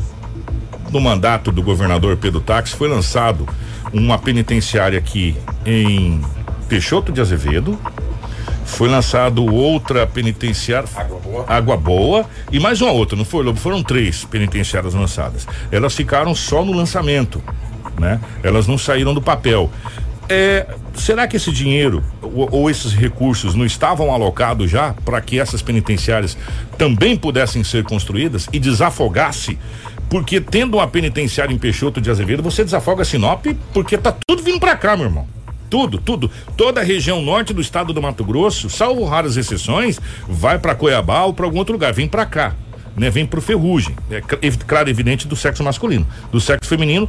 [0.91, 3.49] do mandato do governador Pedro Táxi foi lançado
[3.93, 6.21] uma penitenciária aqui em
[6.69, 7.79] Peixoto de Azevedo.
[8.67, 10.89] Foi lançado outra penitenciária.
[10.95, 11.45] Água Boa.
[11.49, 12.27] Água Boa.
[12.53, 13.59] E mais uma outra, não foi, Lobo?
[13.59, 15.47] Foram três penitenciárias lançadas.
[15.71, 17.43] Elas ficaram só no lançamento,
[17.99, 18.21] né?
[18.43, 19.71] Elas não saíram do papel.
[20.29, 25.39] É, será que esse dinheiro ou, ou, esses recursos não estavam alocados já para que
[25.39, 26.37] essas penitenciárias
[26.77, 29.57] também pudessem ser construídas e desafogasse
[30.09, 34.59] porque tendo uma penitenciária em Peixoto de Azevedo, você desafoga Sinop porque tá tudo vindo
[34.59, 35.36] para cá, meu irmão.
[35.69, 36.31] Tudo, tudo.
[36.57, 41.25] Toda a região norte do estado do Mato Grosso, salvo raras exceções, vai para Cuiabá
[41.25, 42.55] ou para algum outro lugar, vem para cá,
[42.97, 43.11] né?
[43.11, 43.95] Vem pro Ferrugem.
[44.11, 44.21] É
[44.67, 46.07] claro, evidente do sexo masculino.
[46.31, 47.09] Do sexo feminino,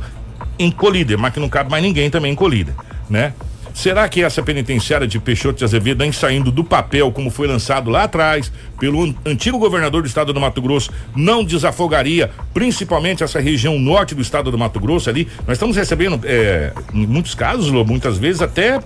[0.59, 2.75] encolhida, mas que não cabe mais ninguém também encolhida,
[3.09, 3.33] né?
[3.77, 7.91] Será que essa penitenciária de Peixoto de Azevedo, em saindo do papel, como foi lançado
[7.91, 13.77] lá atrás, pelo antigo governador do estado do Mato Grosso, não desafogaria principalmente essa região
[13.77, 15.27] norte do estado do Mato Grosso ali?
[15.45, 18.79] Nós estamos recebendo, é, em muitos casos, muitas vezes, até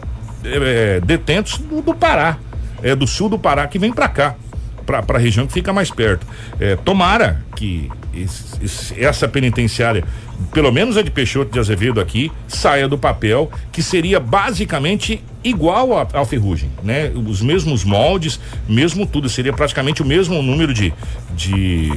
[0.43, 2.37] é, detentos do, do Pará,
[2.83, 4.35] é, do sul do Pará, que vem para cá
[5.03, 6.25] para a região que fica mais perto.
[6.59, 10.03] É, tomara que esse, esse, essa penitenciária,
[10.51, 16.07] pelo menos a de Peixoto de Azevedo aqui, saia do papel, que seria basicamente igual
[16.13, 17.11] ao Ferrugem, né?
[17.15, 20.93] Os mesmos moldes, mesmo tudo, seria praticamente o mesmo número de,
[21.35, 21.91] de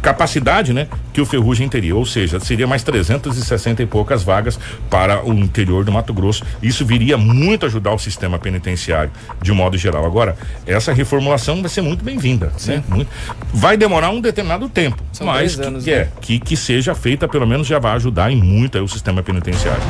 [0.00, 4.58] capacidade, né, que o Ferrugem teria, ou seja, seria mais 360 e poucas vagas
[4.88, 6.44] para o interior do Mato Grosso.
[6.62, 9.10] Isso viria muito ajudar o sistema penitenciário
[9.40, 10.04] de modo geral.
[10.04, 10.36] Agora,
[10.66, 12.82] essa reformulação vai ser muito bem-vinda, né?
[12.88, 13.10] Muito,
[13.52, 15.96] vai demorar um determinado tempo, São mas anos, que, né?
[15.96, 19.82] é, que que seja feita, pelo menos já vai ajudar em muito o sistema penitenciário.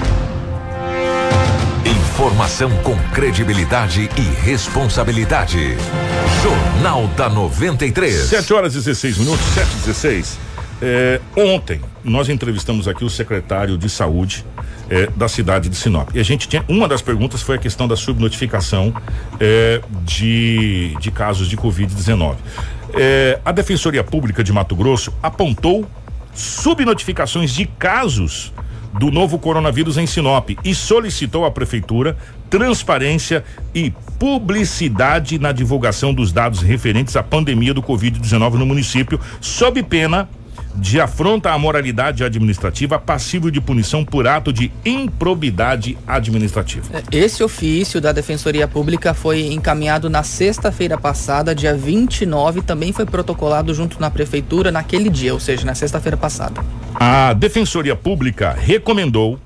[2.21, 5.75] Informação com credibilidade e responsabilidade.
[6.43, 8.15] Jornal da 93.
[8.15, 10.39] 7 horas e 16 minutos, 7 e 16.
[10.83, 14.45] É, ontem nós entrevistamos aqui o secretário de saúde
[14.91, 16.11] é, da cidade de Sinop.
[16.15, 16.63] E a gente tinha.
[16.69, 18.93] Uma das perguntas foi a questão da subnotificação
[19.41, 22.37] é, de, de casos de Covid-19.
[22.93, 25.89] É, a Defensoria Pública de Mato Grosso apontou
[26.35, 28.53] subnotificações de casos
[28.99, 32.17] do novo coronavírus em Sinop e solicitou à prefeitura
[32.49, 39.83] transparência e publicidade na divulgação dos dados referentes à pandemia do Covid-19 no município, sob
[39.85, 40.29] pena
[41.01, 46.87] afronta à moralidade administrativa passível de punição por ato de improbidade administrativa.
[46.93, 53.07] É, esse ofício da Defensoria Pública foi encaminhado na sexta-feira passada, dia 29, também foi
[53.07, 56.61] protocolado junto na prefeitura naquele dia, ou seja, na sexta-feira passada.
[56.95, 59.39] A Defensoria Pública recomendou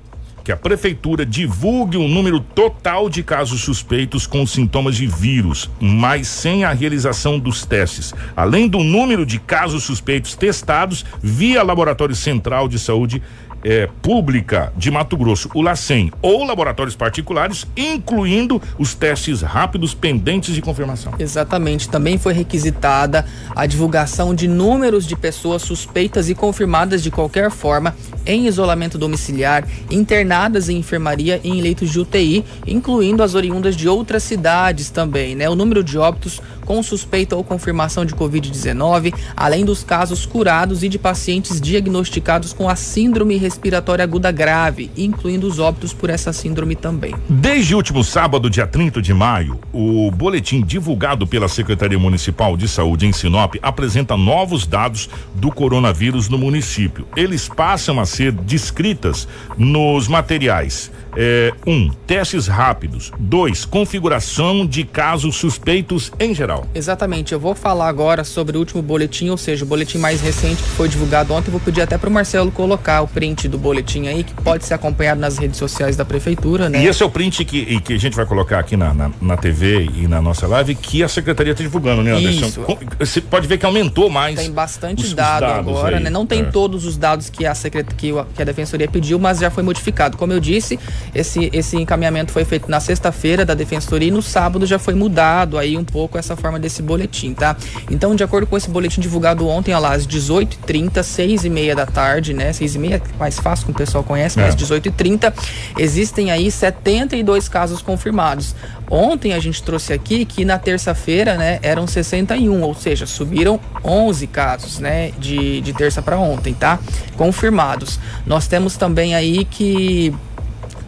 [0.45, 6.27] que a prefeitura divulgue o número total de casos suspeitos com sintomas de vírus, mas
[6.27, 12.67] sem a realização dos testes, além do número de casos suspeitos testados via Laboratório Central
[12.67, 13.23] de Saúde
[13.65, 20.53] é, pública de Mato Grosso, o LACEN, ou laboratórios particulares, incluindo os testes rápidos pendentes
[20.53, 21.13] de confirmação.
[21.17, 21.89] Exatamente.
[21.89, 23.25] Também foi requisitada
[23.55, 29.67] a divulgação de números de pessoas suspeitas e confirmadas de qualquer forma em isolamento domiciliar,
[29.89, 35.35] internadas em enfermaria e em leitos de UTI, incluindo as oriundas de outras cidades também,
[35.35, 35.49] né?
[35.49, 40.89] O número de óbitos com suspeita ou confirmação de Covid-19, além dos casos curados e
[40.89, 46.75] de pacientes diagnosticados com a síndrome respiratória aguda grave, incluindo os óbitos por essa síndrome
[46.75, 47.15] também.
[47.29, 52.67] Desde o último sábado, dia 30 de maio, o boletim divulgado pela Secretaria Municipal de
[52.67, 57.07] Saúde em Sinop apresenta novos dados do coronavírus no município.
[57.15, 63.11] Eles passam a ser descritas nos materiais é, um, testes rápidos.
[63.17, 66.54] Dois, configuração de casos suspeitos em geral.
[66.55, 66.67] Geral.
[66.73, 70.61] Exatamente, eu vou falar agora sobre o último boletim, ou seja, o boletim mais recente
[70.61, 71.47] que foi divulgado ontem.
[71.47, 74.65] Eu vou pedir até para o Marcelo colocar o print do boletim aí, que pode
[74.65, 76.83] ser acompanhado nas redes sociais da prefeitura, né?
[76.83, 79.37] E esse é o print que, que a gente vai colocar aqui na, na, na
[79.37, 82.45] TV e na nossa live, que a secretaria está divulgando, né, Anderson?
[82.47, 82.65] Isso.
[82.99, 84.35] Você pode ver que aumentou mais.
[84.39, 86.03] Tem bastante os- os dado dados agora, aí.
[86.03, 86.09] né?
[86.09, 86.43] Não tem É.
[86.45, 87.85] todos os dados que a, secret...
[87.95, 90.17] que a defensoria pediu, mas já foi modificado.
[90.17, 90.79] Como eu disse,
[91.13, 95.57] esse, esse encaminhamento foi feito na sexta-feira da defensoria e no sábado já foi mudado
[95.57, 97.57] aí um pouco essa forma desse boletim, tá?
[97.89, 102.33] Então, de acordo com esse boletim divulgado ontem, ó lá, às 18h30, 6h30 da tarde,
[102.35, 102.51] né?
[102.51, 104.57] 6h30 é mais fácil, como o pessoal conhece, mas É.
[104.57, 105.33] 18h30,
[105.77, 108.55] existem aí 72 casos confirmados.
[108.89, 114.27] Ontem a gente trouxe aqui que na terça-feira, né, eram 61, ou seja, subiram 11
[114.27, 116.77] casos, né, de, de terça para ontem, tá?
[117.17, 117.99] Confirmados.
[118.23, 120.13] Nós temos também aí que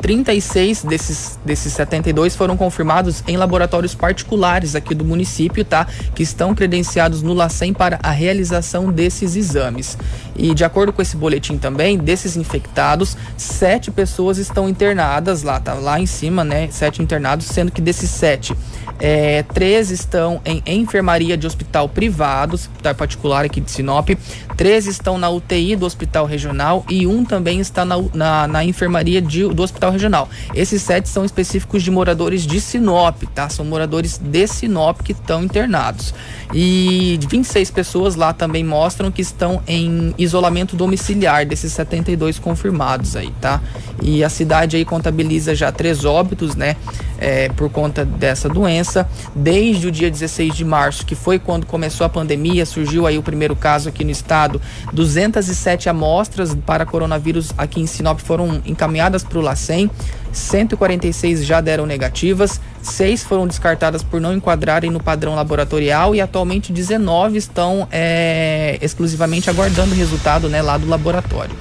[0.01, 5.87] 36 desses, desses 72 foram confirmados em laboratórios particulares aqui do município, tá?
[6.13, 9.97] Que estão credenciados no LACEN para a realização desses exames.
[10.35, 15.73] E de acordo com esse boletim também, desses infectados, sete pessoas estão internadas lá, tá?
[15.73, 16.69] Lá em cima, né?
[16.71, 18.55] Sete internados, sendo que desses sete,
[18.99, 24.09] é, três estão em enfermaria de hospital privado, hospital particular aqui de Sinop,
[24.57, 29.21] três estão na UTI do hospital regional e um também está na, na, na enfermaria
[29.21, 30.27] de- do hospital regional.
[30.55, 33.47] Esses sete são específicos de moradores de Sinop, tá?
[33.49, 36.13] São moradores de Sinop que estão internados.
[36.53, 43.31] E 26 pessoas lá também mostram que estão em isolamento domiciliar desses 72 confirmados aí,
[43.39, 43.61] tá?
[44.01, 46.75] E a cidade aí contabiliza já três óbitos, né?
[47.19, 49.09] é, por conta dessa doença.
[49.35, 53.23] Desde o dia 16 de março, que foi quando começou a pandemia, surgiu aí o
[53.23, 54.46] primeiro caso aqui no estado.
[54.93, 59.89] 207 amostras para coronavírus aqui em Sinop foram encaminhadas para o LACEN.
[60.31, 66.71] 146 já deram negativas, seis foram descartadas por não enquadrarem no padrão laboratorial e atualmente
[66.71, 71.55] 19 estão é, exclusivamente aguardando o resultado né, lá do laboratório.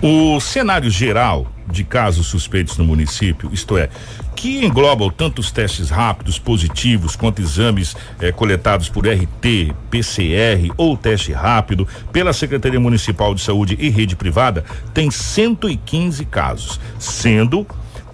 [0.00, 3.88] O cenário geral de casos suspeitos no município, isto é,
[4.34, 10.96] que englobam tanto os testes rápidos, positivos, quanto exames eh, coletados por RT, PCR ou
[10.96, 17.66] teste rápido pela Secretaria Municipal de Saúde e rede privada, tem 115 casos, sendo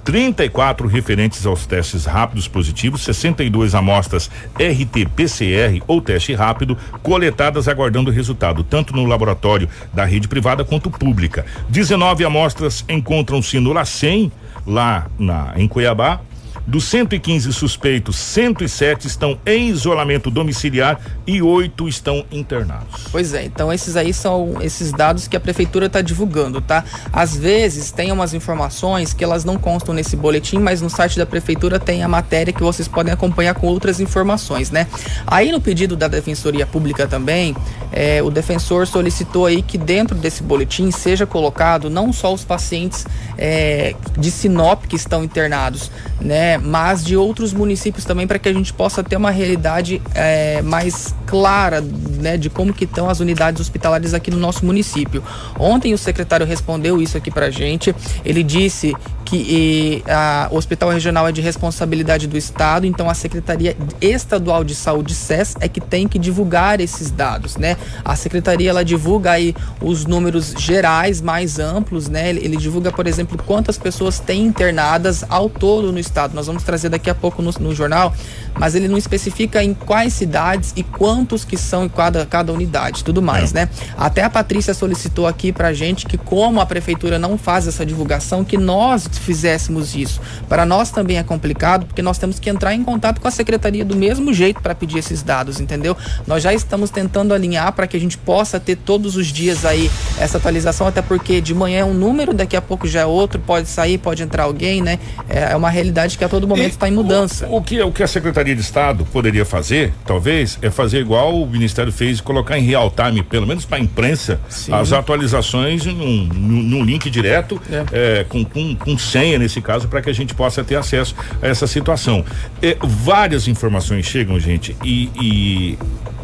[0.05, 8.15] 34 referentes aos testes rápidos positivos, 62 amostras RT-PCR ou teste rápido coletadas aguardando o
[8.15, 11.45] resultado, tanto no laboratório da rede privada quanto pública.
[11.69, 14.33] 19 amostras encontram-se no LACEN,
[14.67, 16.21] lá na, em Cuiabá.
[16.69, 23.05] Dos 115 suspeitos, 107 estão em isolamento domiciliar e oito estão internados.
[23.11, 26.85] Pois é, então esses aí são esses dados que a prefeitura está divulgando, tá?
[27.11, 31.25] Às vezes tem umas informações que elas não constam nesse boletim, mas no site da
[31.25, 34.87] prefeitura tem a matéria que vocês podem acompanhar com outras informações, né?
[35.27, 37.57] Aí no pedido da Defensoria Pública também,
[37.91, 43.07] é, o defensor solicitou aí que dentro desse boletim seja colocado não só os pacientes
[43.39, 45.91] é, de Sinop que estão internados,
[46.21, 46.58] né?
[46.63, 51.15] Mas de outros municípios também para que a gente possa ter uma realidade é, mais
[51.27, 52.37] clara, né?
[52.37, 55.23] De como que estão as unidades hospitalares aqui no nosso município.
[55.59, 57.95] Ontem o secretário respondeu isso aqui pra gente.
[58.25, 58.95] Ele disse
[59.29, 64.75] que a- o Hospital Regional é de responsabilidade do Estado, então a Secretaria Estadual de
[64.75, 67.77] Saúde, SES, é que tem que divulgar esses dados, né?
[68.03, 72.31] A Secretaria, ela divulga aí os números gerais mais amplos, né?
[72.31, 76.35] Ele, ele divulga, por exemplo, quantas pessoas tem internadas ao todo no Estado.
[76.35, 78.15] Nós vamos trazer daqui a pouco no, no jornal,
[78.59, 83.05] mas ele não especifica em quais cidades e quantos que são em cada, cada unidade,
[83.05, 83.69] tudo mais, né?
[83.97, 88.43] Até a Patrícia solicitou aqui pra gente que como a prefeitura não faz essa divulgação,
[88.43, 90.21] que nós fizéssemos isso.
[90.49, 93.85] Para nós também é complicado, porque nós temos que entrar em contato com a secretaria
[93.85, 95.97] do mesmo jeito para pedir esses dados, entendeu?
[96.27, 99.91] Nós já estamos tentando alinhar para que a gente possa ter todos os dias aí
[100.19, 103.39] essa atualização, até porque de manhã é um número, daqui a pouco já é outro,
[103.41, 104.99] pode sair, pode entrar alguém, né?
[105.29, 107.47] É uma realidade que a todo momento está em mudança.
[107.51, 111.47] O que, o que a Secretaria de Estado poderia fazer, talvez, é fazer igual o
[111.47, 114.73] Ministério fez, colocar em real time, pelo menos para a imprensa, Sim.
[114.73, 115.95] as atualizações num,
[116.33, 117.61] num- num link direto,
[117.93, 121.47] é, com, com, com senha nesse caso, para que a gente possa ter acesso a
[121.47, 122.25] essa situação.
[122.63, 125.79] É, várias informações chegam, gente, e, e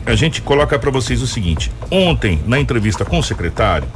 [0.07, 3.89] a gente coloca para vocês o seguinte: ontem, na entrevista com o secretário,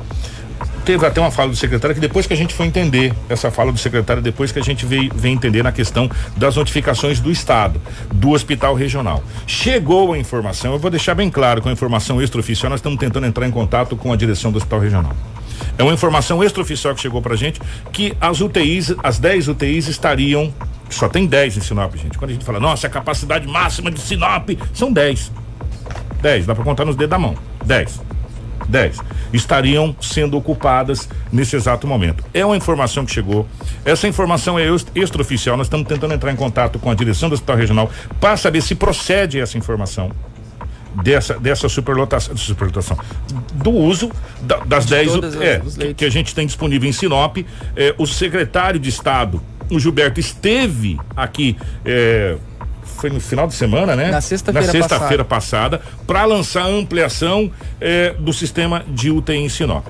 [0.85, 3.71] teve até uma fala do secretário que depois que a gente foi entender essa fala
[3.71, 7.79] do secretário, depois que a gente veio, veio entender na questão das notificações do Estado,
[8.13, 9.23] do hospital regional.
[9.47, 13.27] Chegou a informação, eu vou deixar bem claro com a informação extraoficial, nós estamos tentando
[13.27, 15.15] entrar em contato com a direção do hospital regional.
[15.77, 17.61] É uma informação extraoficial que chegou pra gente
[17.93, 20.53] que as UTIs, as 10 UTIs estariam
[20.91, 22.17] só tem 10 em Sinop, gente.
[22.17, 25.31] Quando a gente fala, nossa, a capacidade máxima de Sinop, são 10.
[26.23, 27.37] 10, dá para contar nos dedos da mão.
[27.65, 28.01] 10.
[28.69, 28.99] 10
[29.33, 32.25] estariam sendo ocupadas nesse exato momento.
[32.33, 33.47] É uma informação que chegou.
[33.85, 35.57] Essa informação é extraoficial.
[35.57, 37.91] Nós estamos tentando entrar em contato com a direção do Hospital Regional
[38.21, 40.11] para saber se procede essa informação
[41.03, 42.99] dessa, dessa superlotação, superlotação
[43.55, 47.39] do uso da, das 10 é, que, que, a gente tem disponível em Sinop.
[47.77, 49.41] É, o secretário de Estado,
[49.71, 51.57] o Gilberto, esteve aqui.
[51.85, 52.37] É,
[52.83, 54.11] foi no final de semana, né?
[54.11, 59.87] Na sexta-feira sexta passada, para lançar a ampliação é, do sistema de UTI em Sinop.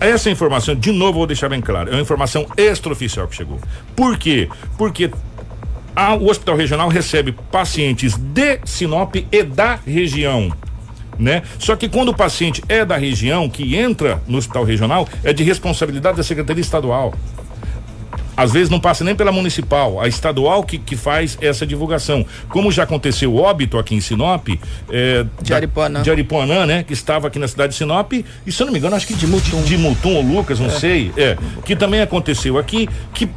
[0.00, 3.60] Essa informação, de novo, vou deixar bem claro, é uma informação extraoficial que chegou.
[3.94, 4.48] Por quê?
[4.78, 5.10] Porque
[5.94, 10.52] a, o hospital regional recebe pacientes de Sinop e da região.
[11.18, 11.42] Né?
[11.58, 15.42] Só que quando o paciente é da região que entra no hospital regional, é de
[15.42, 17.14] responsabilidade da Secretaria Estadual.
[18.40, 22.24] Às vezes não passa nem pela municipal, a estadual que, que faz essa divulgação.
[22.48, 24.48] Como já aconteceu óbito aqui em Sinop,
[24.88, 26.00] é, de Aripuanã.
[26.00, 26.82] de Aripuanã, né?
[26.82, 29.12] Que estava aqui na cidade de Sinop, e se eu não me engano, acho que
[29.12, 30.70] de Mutum, de Mutum ou Lucas, não é.
[30.70, 31.36] sei, é,
[31.66, 33.28] que também aconteceu aqui, que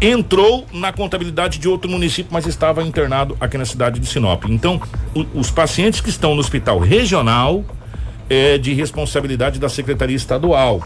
[0.00, 4.44] entrou na contabilidade de outro município, mas estava internado aqui na cidade de Sinop.
[4.48, 4.80] Então,
[5.14, 7.64] o, os pacientes que estão no hospital regional
[8.28, 10.82] é de responsabilidade da Secretaria Estadual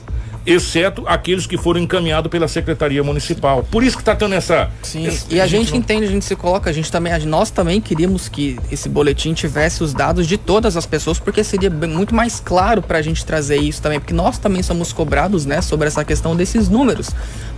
[0.52, 3.66] exceto aqueles que foram encaminhados pela Secretaria Municipal.
[3.70, 4.70] Por isso que está tendo essa.
[4.82, 8.28] Sim, e a, gente, entende, a gente se coloca, a gente também, nós também queríamos
[8.28, 12.82] que esse boletim tivesse os dados de todas as pessoas, porque seria muito mais claro
[12.82, 16.34] para a gente trazer isso também, porque nós também somos cobrados, né, sobre essa questão
[16.34, 17.10] desses números.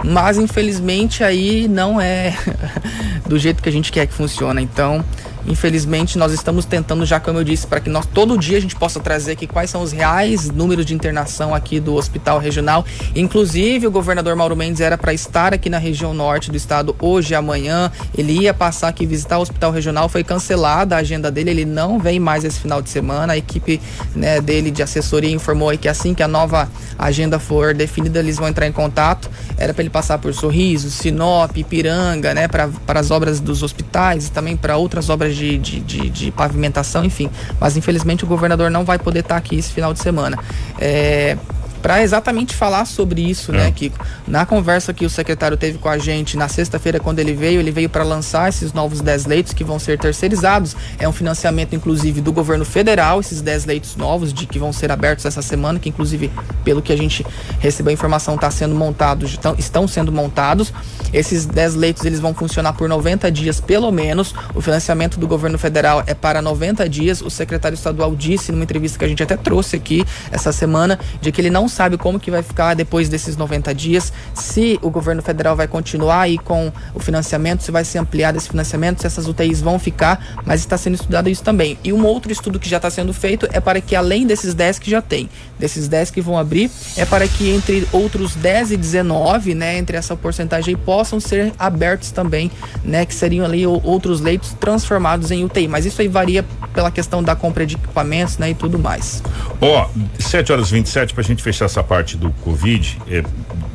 [0.05, 2.37] Mas infelizmente aí não é
[3.27, 4.63] do jeito que a gente quer que funcione.
[4.63, 5.05] Então,
[5.47, 8.77] Infelizmente, nós estamos tentando, já como eu disse, para que nós todo dia a gente
[8.77, 12.85] possa trazer aqui quais são os reais números de internação aqui do hospital regional.
[13.15, 17.33] Inclusive, o governador Mauro Mendes era para estar aqui na região norte do estado hoje
[17.33, 17.91] e amanhã.
[18.17, 21.99] Ele ia passar aqui visitar o hospital regional, foi cancelada a agenda dele, ele não
[21.99, 23.33] vem mais esse final de semana.
[23.33, 23.81] A equipe
[24.15, 26.69] né, dele de assessoria informou aí que assim que a nova
[26.99, 29.31] agenda for definida, eles vão entrar em contato.
[29.57, 32.71] Era para ele passar por Sorriso, Sinop, Ipiranga, né, para
[33.01, 37.31] as obras dos hospitais e também para outras obras de, de, de, de, pavimentação, enfim.
[37.61, 40.39] Mas infelizmente o governador não vai poder estar aqui esse final de semana.
[40.79, 41.37] É,
[41.83, 43.65] para exatamente falar sobre isso, né, é.
[43.65, 43.99] né, Kiko?
[44.27, 47.73] Na conversa que o secretário teve com a gente na sexta-feira, quando ele veio, ele
[47.73, 50.77] veio para lançar esses novos 10 leitos que vão ser terceirizados.
[50.99, 54.93] É um financiamento, inclusive, do governo federal, esses 10 leitos novos, de que vão ser
[54.93, 56.31] abertos essa semana, que inclusive,
[56.65, 57.27] pelo que a gente
[57.59, 60.73] recebeu a informação, tá sendo montados, estão sendo montados.
[61.13, 64.35] Esses 10 leitos eles vão funcionar por 90 dias, pelo menos.
[64.55, 67.21] O financiamento do governo federal é para 90 dias.
[67.21, 71.33] O secretário estadual disse numa entrevista que a gente até trouxe aqui essa semana, de
[71.33, 75.23] que ele não sabe como que vai ficar depois desses 90 dias, se o governo
[75.23, 79.27] federal vai continuar aí com o financiamento, se vai ser ampliado esse financiamento, se essas
[79.27, 81.79] UTIs vão ficar, mas está sendo estudado isso também.
[81.83, 84.79] E um outro estudo que já está sendo feito é para que além desses 10
[84.79, 88.77] que já tem, desses 10 que vão abrir, é para que entre outros 10 e
[88.77, 92.51] 19, né, entre essa porcentagem aí, possam ser abertos também,
[92.85, 95.69] né, que seriam ali outros leitos transformados em UTI.
[95.69, 96.45] Mas isso aí varia
[96.75, 99.23] pela questão da compra de equipamentos, né, e tudo mais.
[99.61, 103.23] Ó, oh, 7 horas 27 para a gente fechar essa parte do Covid, é,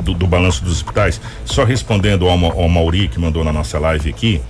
[0.04, 4.10] do, do, balanço dos hospitais, só respondendo ao, ao Mauri, que mandou na nossa live
[4.10, 4.42] aqui,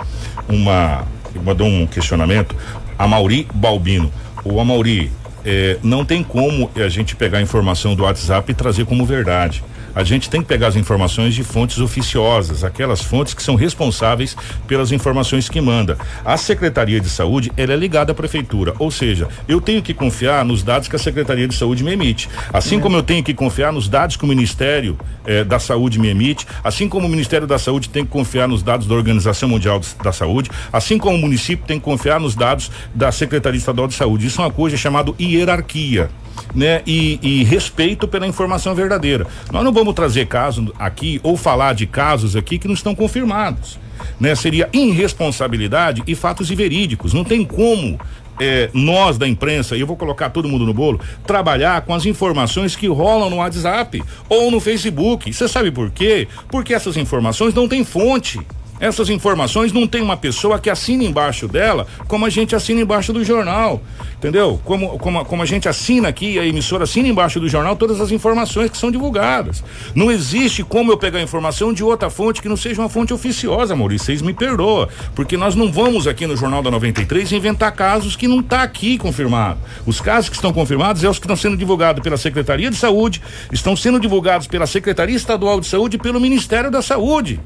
[0.47, 1.05] uma.
[1.43, 2.55] mandou um questionamento.
[2.97, 4.11] A Mauri Balbino.
[4.43, 5.11] O Amauri,
[5.45, 9.63] é, não tem como a gente pegar a informação do WhatsApp e trazer como verdade
[9.95, 14.35] a gente tem que pegar as informações de fontes oficiosas, aquelas fontes que são responsáveis
[14.67, 15.97] pelas informações que manda.
[16.23, 20.43] A Secretaria de Saúde, ela é ligada à prefeitura, ou seja, eu tenho que confiar
[20.45, 22.29] nos dados que a Secretaria de Saúde me emite.
[22.51, 26.07] Assim como eu tenho que confiar nos dados que o Ministério eh, da Saúde me
[26.07, 29.81] emite, assim como o Ministério da Saúde tem que confiar nos dados da Organização Mundial
[30.03, 33.93] da Saúde, assim como o município tem que confiar nos dados da Secretaria Estadual de
[33.93, 34.27] Saúde.
[34.27, 36.09] Isso é uma coisa chamada hierarquia
[36.53, 36.81] né?
[36.85, 39.27] E, e, respeito pela informação verdadeira.
[39.51, 43.79] Nós não vamos trazer casos aqui ou falar de casos aqui que não estão confirmados.
[44.19, 44.35] Né?
[44.35, 47.13] Seria irresponsabilidade e fatos verídicos.
[47.13, 47.99] Não tem como
[48.39, 52.05] é, nós da imprensa, e eu vou colocar todo mundo no bolo, trabalhar com as
[52.05, 55.31] informações que rolam no WhatsApp ou no Facebook.
[55.31, 56.27] Você sabe por quê?
[56.49, 58.39] Porque essas informações não têm fonte.
[58.79, 63.11] Essas informações não tem uma pessoa que assina embaixo dela, como a gente assina embaixo
[63.11, 63.81] do jornal.
[64.17, 64.59] Entendeu?
[64.63, 68.11] Como, como, como a gente assina aqui, a emissora assina embaixo do jornal todas as
[68.11, 69.63] informações que são divulgadas.
[69.93, 73.75] Não existe como eu pegar informação de outra fonte que não seja uma fonte oficiosa,
[73.75, 74.07] Maurício.
[74.07, 74.87] Vocês me perdoam.
[75.15, 78.97] Porque nós não vamos aqui no Jornal da 93 inventar casos que não está aqui
[78.97, 79.59] confirmado.
[79.85, 83.21] Os casos que estão confirmados é os que estão sendo divulgados pela Secretaria de Saúde,
[83.51, 87.39] estão sendo divulgados pela Secretaria Estadual de Saúde e pelo Ministério da Saúde.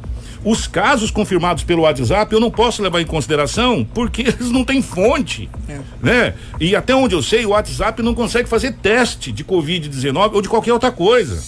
[0.43, 4.81] Os casos confirmados pelo WhatsApp eu não posso levar em consideração porque eles não têm
[4.81, 5.79] fonte, é.
[6.01, 6.33] né?
[6.59, 10.49] E até onde eu sei, o WhatsApp não consegue fazer teste de Covid-19 ou de
[10.49, 11.39] qualquer outra coisa,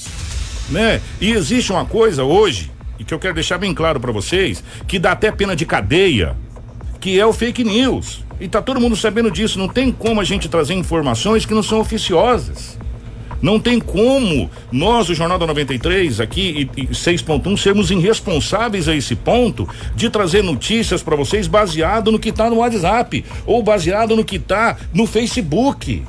[0.70, 1.02] né?
[1.20, 5.00] E existe uma coisa hoje e que eu quero deixar bem claro para vocês, que
[5.00, 6.36] dá até pena de cadeia,
[7.00, 8.24] que é o fake news.
[8.40, 11.64] E tá todo mundo sabendo disso, não tem como a gente trazer informações que não
[11.64, 12.78] são oficiosas.
[13.44, 18.96] Não tem como nós, o Jornal da 93, aqui e, e 6.1, sermos irresponsáveis a
[18.96, 24.16] esse ponto de trazer notícias para vocês baseado no que está no WhatsApp ou baseado
[24.16, 26.02] no que está no Facebook.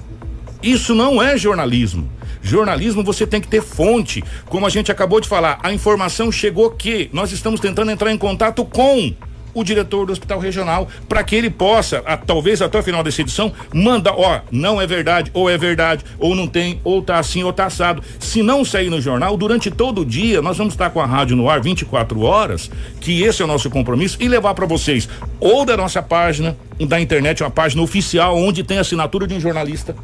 [0.63, 2.09] Isso não é jornalismo.
[2.41, 4.23] Jornalismo você tem que ter fonte.
[4.47, 8.19] Como a gente acabou de falar, a informação chegou que nós estamos tentando entrar em
[8.19, 9.13] contato com
[9.55, 13.23] o diretor do hospital regional para que ele possa, a, talvez até o final dessa
[13.23, 17.43] edição, mandar, ó, não é verdade, ou é verdade, ou não tem, ou tá assim,
[17.43, 18.03] ou tá assado.
[18.19, 21.37] Se não sair no jornal, durante todo o dia, nós vamos estar com a rádio
[21.37, 25.65] no ar 24 horas, que esse é o nosso compromisso, e levar para vocês, ou
[25.65, 29.95] da nossa página, da internet, uma página oficial, onde tem assinatura de um jornalista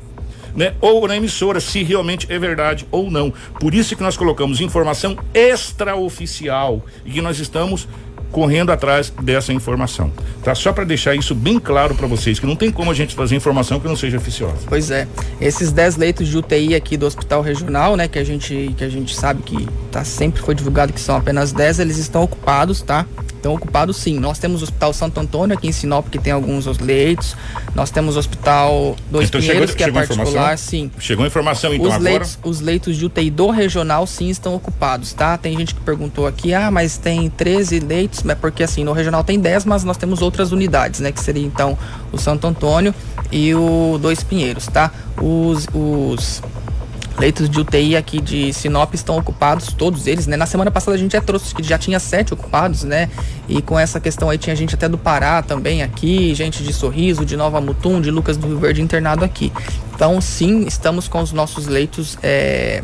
[0.55, 0.75] né?
[0.81, 3.33] Ou na emissora, se realmente é verdade ou não.
[3.59, 7.89] Por isso que nós colocamos informação extraoficial e que nós estamos
[8.31, 10.13] correndo atrás dessa informação.
[10.43, 10.55] Tá?
[10.55, 13.37] Só para deixar isso bem claro para vocês, que não tem como a gente fazer
[13.37, 14.59] informação que não seja oficiosa.
[14.67, 15.07] Pois é.
[15.41, 18.89] Esses 10 leitos de UTI aqui do Hospital Regional, né, que a gente que a
[18.89, 23.07] gente sabe que tá sempre foi divulgado que são apenas 10, eles estão ocupados, tá?
[23.41, 24.19] Estão ocupados sim.
[24.19, 27.35] Nós temos o Hospital Santo Antônio aqui em Sinop, que tem alguns leitos.
[27.75, 30.91] Nós temos o Hospital Dois então, Pinheiros, chegou, que é particular, sim.
[30.99, 32.11] Chegou informação então os agora?
[32.11, 35.37] Leitos, os leitos de UTI do regional sim estão ocupados, tá?
[35.37, 39.25] Tem gente que perguntou aqui, ah, mas tem 13 leitos, mas porque assim, no regional
[39.25, 41.11] tem 10, mas nós temos outras unidades, né?
[41.11, 41.77] Que seria então
[42.13, 42.95] o Santo Antônio
[43.33, 44.91] e o Dois Pinheiros, tá?
[45.21, 46.43] Os, os
[47.21, 50.37] leitos de UTI aqui de Sinop estão ocupados, todos eles, né?
[50.37, 53.11] Na semana passada a gente já trouxe que já tinha sete ocupados, né?
[53.47, 57.25] E com essa questão aí tinha gente até do Pará também aqui, gente de Sorriso,
[57.25, 59.53] de Nova Mutum, de Lucas do Rio Verde internado aqui.
[59.95, 62.83] Então, sim, estamos com os nossos leitos é,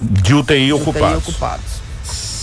[0.00, 1.18] de UTI, de ocupados.
[1.18, 1.85] UTI ocupados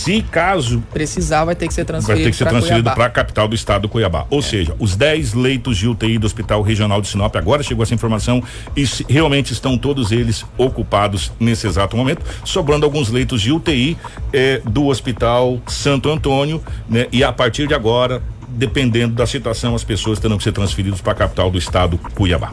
[0.04, 3.10] se caso precisar, vai ter que ser transferido vai ter que ser transferido para a
[3.10, 4.26] capital do estado do Cuiabá.
[4.28, 4.42] Ou é.
[4.42, 8.42] seja, os 10 leitos de UTI do Hospital Regional de Sinop agora chegou essa informação
[8.76, 13.96] e se, realmente estão todos eles ocupados nesse exato momento, sobrando alguns leitos de UTI
[14.32, 17.06] eh, do Hospital Santo Antônio, né?
[17.10, 21.12] E a partir de agora, dependendo da situação, as pessoas terão que ser transferidas para
[21.12, 22.52] a capital do estado Cuiabá.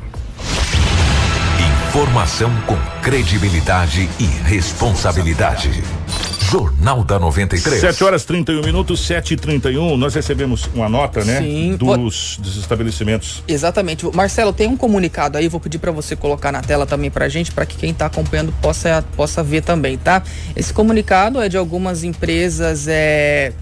[1.90, 6.01] Informação com credibilidade e responsabilidade.
[6.52, 7.80] Jornal da 93.
[7.80, 11.40] 7 horas 31 minutos, 7 e 31 Nós recebemos uma nota, né?
[11.40, 11.78] Sim.
[11.78, 13.42] Dos, dos estabelecimentos.
[13.48, 14.06] Exatamente.
[14.14, 17.54] Marcelo, tem um comunicado aí, vou pedir para você colocar na tela também pra gente,
[17.54, 20.24] para que quem tá acompanhando possa, possa ver também, tá?
[20.54, 23.54] Esse comunicado é de algumas empresas é,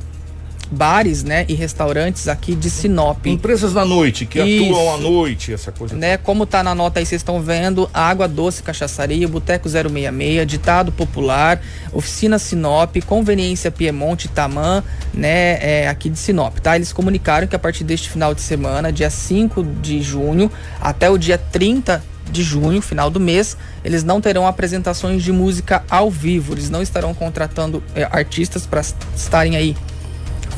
[0.71, 3.25] bares, né, e restaurantes aqui de Sinop.
[3.25, 4.71] Empresas da noite que Isso.
[4.71, 5.95] atuam à noite, essa coisa.
[5.95, 10.91] Né, como tá na nota aí vocês estão vendo, Água Doce Cachaçaria, Boteco 066, Ditado
[10.91, 11.61] Popular,
[11.91, 16.75] Oficina Sinop, Conveniência Piemonte Tamã, né, é, aqui de Sinop, tá?
[16.75, 21.17] Eles comunicaram que a partir deste final de semana, dia 5 de junho até o
[21.17, 26.53] dia 30 de junho, final do mês, eles não terão apresentações de música ao vivo.
[26.53, 28.81] Eles não estarão contratando é, artistas para
[29.15, 29.75] estarem aí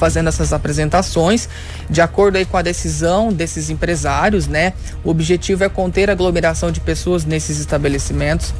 [0.01, 1.47] fazendo essas apresentações,
[1.87, 4.73] de acordo aí com a decisão desses empresários, né?
[5.03, 8.51] O objetivo é conter a aglomeração de pessoas nesses estabelecimentos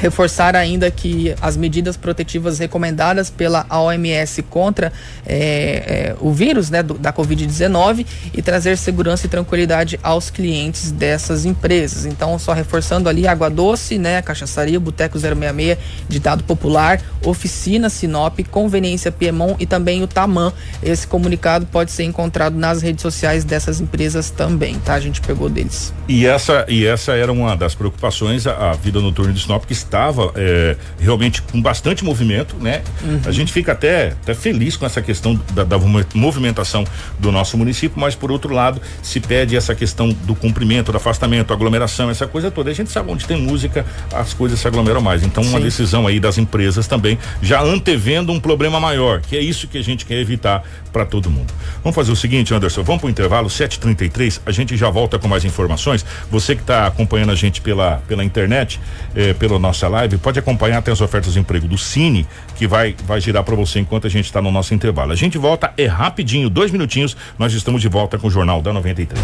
[0.00, 4.92] reforçar ainda que as medidas protetivas recomendadas pela OMS contra
[5.26, 10.90] é, é, o vírus né, do, da Covid-19 e trazer segurança e tranquilidade aos clientes
[10.90, 12.06] dessas empresas.
[12.06, 15.78] Então, só reforçando ali, Água Doce, né, Cachaçaria, Boteco 066,
[16.08, 20.50] Ditado Popular, Oficina Sinop, Conveniência Piemont e também o Tamã.
[20.82, 24.94] Esse comunicado pode ser encontrado nas redes sociais dessas empresas também, tá?
[24.94, 25.92] A gente pegou deles.
[26.08, 29.74] E essa, e essa era uma das preocupações, a, a vida noturna de Sinop, que
[29.90, 32.82] estava é, realmente com bastante movimento, né?
[33.02, 33.20] Uhum.
[33.26, 35.76] A gente fica até, até feliz com essa questão da, da,
[36.14, 36.84] movimentação
[37.18, 41.52] do nosso município, mas por outro lado se pede essa questão do cumprimento, do afastamento,
[41.52, 42.70] aglomeração, essa coisa toda.
[42.70, 45.22] A gente sabe onde tem música, as coisas se aglomeram mais.
[45.24, 45.50] Então Sim.
[45.50, 49.78] uma decisão aí das empresas também já antevendo um problema maior, que é isso que
[49.78, 50.62] a gente quer evitar
[50.92, 51.52] para todo mundo.
[51.82, 54.40] Vamos fazer o seguinte, Anderson, vamos para o intervalo 7:33.
[54.46, 56.04] A gente já volta com mais informações.
[56.30, 58.80] Você que está acompanhando a gente pela pela internet,
[59.14, 62.26] eh, pela nossa live, pode acompanhar até as ofertas de emprego do Cine,
[62.56, 65.12] que vai vai girar para você enquanto a gente está no nosso intervalo.
[65.12, 67.16] A gente volta é rapidinho, dois minutinhos.
[67.38, 69.18] Nós estamos de volta com o Jornal da 93.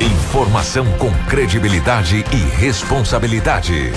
[0.00, 3.92] Informação com credibilidade e responsabilidade.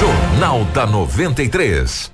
[0.00, 2.13] Jornal da 93.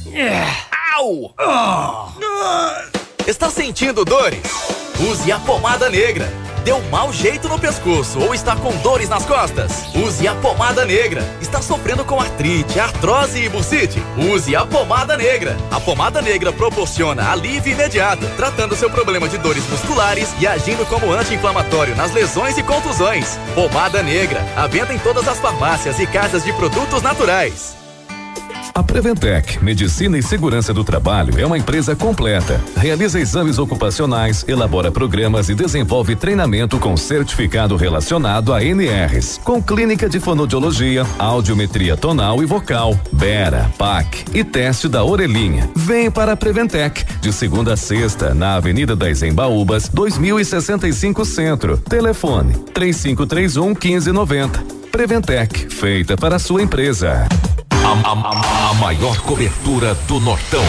[0.95, 1.33] Au!
[3.25, 4.41] Está sentindo dores?
[4.99, 6.29] Use a pomada negra.
[6.65, 9.71] Deu mau jeito no pescoço ou está com dores nas costas?
[9.95, 11.23] Use a pomada negra.
[11.41, 14.03] Está sofrendo com artrite, artrose e bursite?
[14.17, 15.57] Use a pomada negra.
[15.71, 21.11] A pomada negra proporciona alívio imediato, tratando seu problema de dores musculares e agindo como
[21.11, 23.39] anti-inflamatório nas lesões e contusões.
[23.55, 24.45] Pomada negra.
[24.55, 27.80] A venda em todas as farmácias e casas de produtos naturais.
[28.81, 32.59] A Preventec, Medicina e Segurança do Trabalho, é uma empresa completa.
[32.75, 40.09] Realiza exames ocupacionais, elabora programas e desenvolve treinamento com certificado relacionado a NRs, com clínica
[40.09, 45.69] de fonoaudiologia, audiometria tonal e vocal, Bera, PAC e teste da orelhinha.
[45.75, 51.77] Vem para a Preventec, de segunda a sexta, na Avenida das Embaúbas, 2065 Centro.
[51.77, 54.63] Telefone 3531 1590.
[54.91, 57.29] Preventec, feita para a sua empresa.
[57.91, 60.63] A, a, a, maior cobertura do Nortão.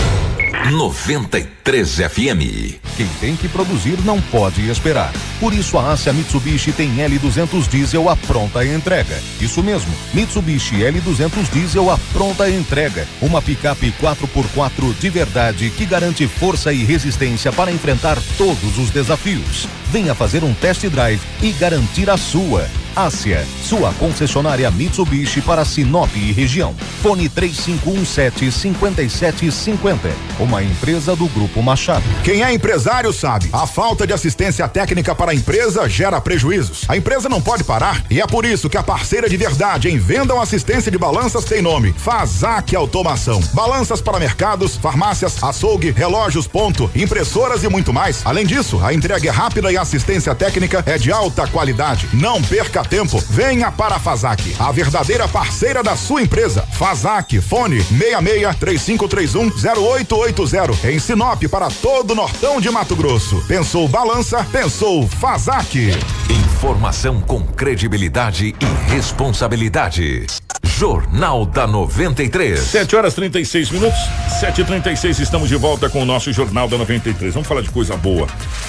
[0.52, 2.78] 93 FM.
[2.96, 5.12] Quem tem que produzir não pode esperar.
[5.40, 9.18] Por isso a Ásia Mitsubishi tem L200 Diesel à pronta entrega.
[9.40, 13.08] Isso mesmo, Mitsubishi L200 Diesel à pronta entrega.
[13.20, 19.66] Uma picape 4x4 de verdade que garante força e resistência para enfrentar todos os desafios.
[19.90, 22.68] Venha fazer um test drive e garantir a sua.
[22.94, 26.74] Ásia, sua concessionária Mitsubishi para Sinop e região.
[27.02, 30.10] Fone 3517 5750.
[30.42, 32.02] Uma empresa do Grupo Machado.
[32.24, 36.82] Quem é empresário sabe, a falta de assistência técnica para a empresa gera prejuízos.
[36.88, 39.98] A empresa não pode parar e é por isso que a parceira de verdade em
[39.98, 43.40] venda ou assistência de balanças tem nome: Fazac Automação.
[43.52, 48.22] Balanças para mercados, farmácias, açougue, relógios, ponto, impressoras e muito mais.
[48.24, 52.08] Além disso, a entrega é rápida e a assistência técnica é de alta qualidade.
[52.12, 56.66] Não perca tempo, venha para a Fazac, a verdadeira parceira da sua empresa.
[56.72, 63.42] Fazac, fone 66 3531 0880 em Sinop para todo o Nortão de Mato Grosso.
[63.46, 65.90] Pensou balança, pensou Fazac.
[66.30, 70.26] Informação com credibilidade e responsabilidade.
[70.64, 72.58] Jornal da 93.
[72.58, 73.98] 7 horas 36 minutos,
[74.40, 77.34] 7 e 36 estamos de volta com o nosso Jornal da 93.
[77.34, 78.26] Vamos falar de coisa boa.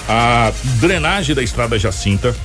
[0.07, 2.35] A drenagem da estrada Jacinta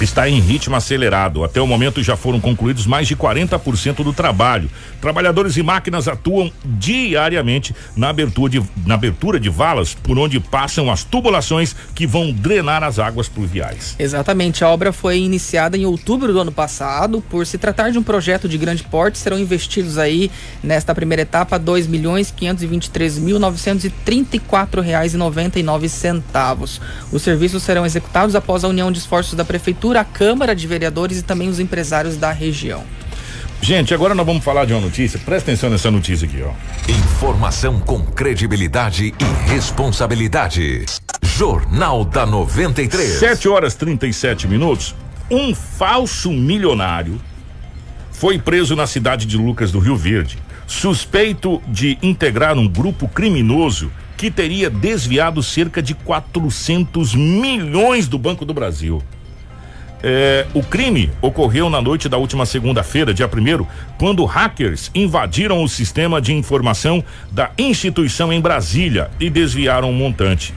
[0.00, 1.44] está em ritmo acelerado.
[1.44, 4.70] Até o momento já foram concluídos mais de 40% do trabalho.
[5.00, 10.90] Trabalhadores e máquinas atuam diariamente na abertura, de, na abertura de valas por onde passam
[10.90, 13.94] as tubulações que vão drenar as águas pluviais.
[13.98, 14.64] Exatamente.
[14.64, 17.22] A obra foi iniciada em outubro do ano passado.
[17.28, 20.30] Por se tratar de um projeto de grande porte, serão investidos aí
[20.62, 24.38] nesta primeira etapa dois milhões quinhentos e vinte e três mil novecentos e trinta e
[24.38, 26.80] quatro reais e noventa e nove centavos.
[27.12, 31.18] Os serviços serão executados após a união de esforços da prefeitura, a Câmara de Vereadores
[31.18, 32.82] e também os empresários da região.
[33.60, 35.18] Gente, agora nós vamos falar de uma notícia.
[35.18, 36.52] Presta atenção nessa notícia aqui, ó.
[36.90, 40.84] Informação com credibilidade e responsabilidade.
[41.22, 43.18] Jornal da 93.
[43.18, 44.94] 7 horas 37 minutos.
[45.30, 47.18] Um falso milionário
[48.12, 53.90] foi preso na cidade de Lucas do Rio Verde, suspeito de integrar um grupo criminoso
[54.16, 59.02] que teria desviado cerca de 400 milhões do Banco do Brasil.
[60.06, 63.64] É, o crime ocorreu na noite da última segunda-feira, dia 1
[63.96, 67.02] quando hackers invadiram o sistema de informação
[67.32, 70.52] da instituição em Brasília e desviaram um montante.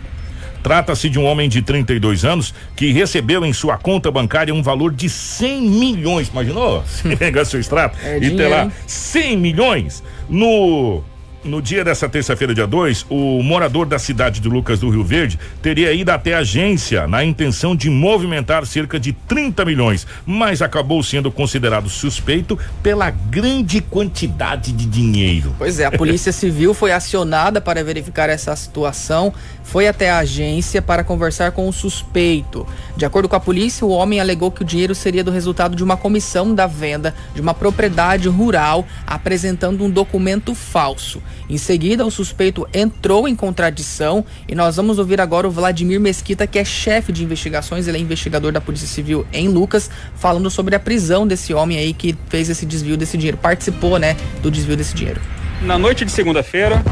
[0.62, 4.94] Trata-se de um homem de 32 anos que recebeu em sua conta bancária um valor
[4.94, 6.28] de 100 milhões.
[6.28, 6.84] Imaginou?
[7.18, 8.72] Pegar seu extrato É e ter dinheiro, lá hein?
[8.86, 11.02] 100 milhões no
[11.48, 15.40] no dia dessa terça-feira, dia 2, o morador da cidade de Lucas do Rio Verde
[15.62, 21.02] teria ido até a agência na intenção de movimentar cerca de 30 milhões, mas acabou
[21.02, 25.56] sendo considerado suspeito pela grande quantidade de dinheiro.
[25.58, 29.34] Pois é, a Polícia Civil foi acionada para verificar essa situação,
[29.64, 32.68] foi até a agência para conversar com o suspeito.
[32.96, 35.84] De acordo com a polícia, o homem alegou que o dinheiro seria do resultado de
[35.84, 41.22] uma comissão da venda de uma propriedade rural, apresentando um documento falso.
[41.50, 46.46] Em seguida, o suspeito entrou em contradição e nós vamos ouvir agora o Vladimir Mesquita,
[46.46, 50.76] que é chefe de investigações, ele é investigador da Polícia Civil em Lucas, falando sobre
[50.76, 54.76] a prisão desse homem aí que fez esse desvio desse dinheiro, participou, né, do desvio
[54.76, 55.22] desse dinheiro.
[55.62, 56.84] Na noite de segunda-feira,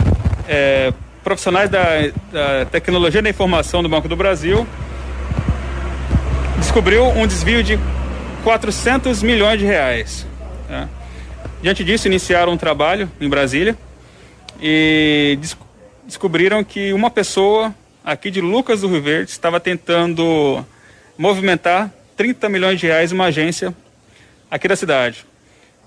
[0.48, 0.93] é,
[1.24, 1.84] profissionais da,
[2.32, 4.66] da tecnologia da informação do Banco do Brasil
[6.60, 7.80] descobriu um desvio de
[8.43, 10.26] 400 milhões de reais.
[10.70, 10.88] Né?
[11.62, 13.78] Diante disso, iniciaram um trabalho em Brasília
[14.62, 15.58] e des
[16.06, 20.64] descobriram que uma pessoa aqui de Lucas do Rio Verde estava tentando
[21.18, 23.74] movimentar 30 milhões de reais uma agência
[24.49, 25.26] aqui da cidade.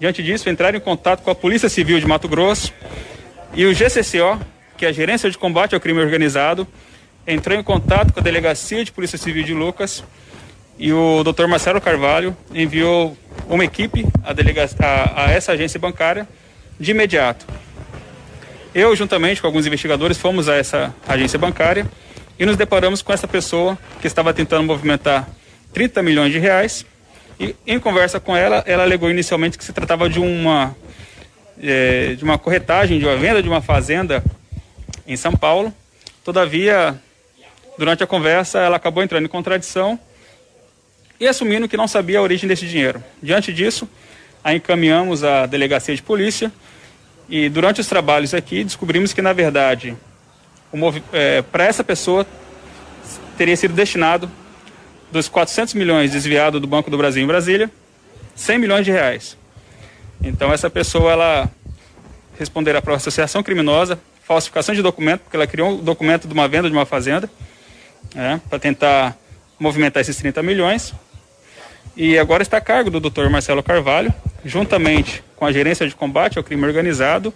[0.00, 2.72] Diante disso, entraram em contato com a Polícia Civil de Mato Grosso
[3.54, 4.40] e o GCCO,
[4.76, 6.66] que é a Gerência de Combate ao Crime Organizado,
[7.26, 10.02] entrou em contato com a Delegacia de Polícia Civil de Lucas
[10.78, 11.46] e o Dr.
[11.46, 13.16] Marcelo Carvalho enviou
[13.48, 14.32] uma equipe a,
[14.86, 16.28] a, a essa agência bancária
[16.78, 17.46] de imediato.
[18.74, 21.86] Eu, juntamente com alguns investigadores, fomos a essa agência bancária
[22.38, 25.26] e nos deparamos com essa pessoa que estava tentando movimentar
[25.72, 26.84] 30 milhões de reais.
[27.40, 30.76] E em conversa com ela, ela alegou inicialmente que se tratava de uma,
[31.62, 34.22] é, de uma corretagem, de uma venda de uma fazenda
[35.06, 35.72] em São Paulo.
[36.22, 37.00] Todavia,
[37.78, 39.98] durante a conversa, ela acabou entrando em contradição
[41.18, 43.02] e assumindo que não sabia a origem desse dinheiro.
[43.22, 43.88] Diante disso,
[44.44, 46.52] a encaminhamos à delegacia de polícia
[47.28, 49.96] e durante os trabalhos aqui descobrimos que, na verdade,
[51.12, 52.26] é, para essa pessoa
[53.36, 54.30] teria sido destinado
[55.12, 57.70] dos 400 milhões desviados do Banco do Brasil em Brasília,
[58.34, 59.36] 100 milhões de reais.
[60.22, 61.50] Então essa pessoa ela
[62.38, 66.68] responderá para associação criminosa, falsificação de documento, porque ela criou um documento de uma venda
[66.68, 67.30] de uma fazenda,
[68.14, 69.16] né, para tentar
[69.58, 70.94] movimentar esses 30 milhões.
[71.96, 73.28] E agora está a cargo do Dr.
[73.28, 74.14] Marcelo Carvalho,
[74.44, 77.32] juntamente com a gerência de combate ao crime organizado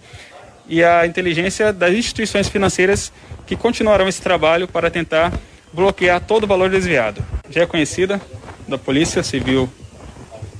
[0.67, 3.11] e a inteligência das instituições financeiras
[3.45, 5.33] que continuarão esse trabalho para tentar
[5.71, 7.23] bloquear todo o valor desviado.
[7.49, 8.21] Já é conhecida
[8.67, 9.69] da Polícia Civil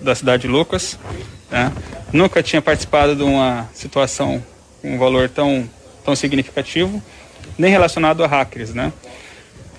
[0.01, 0.99] da cidade de Lucas,
[1.49, 1.71] né?
[2.11, 4.43] nunca tinha participado de uma situação
[4.81, 5.69] com um valor tão,
[6.03, 7.01] tão significativo,
[7.57, 8.91] nem relacionado a hackers, né?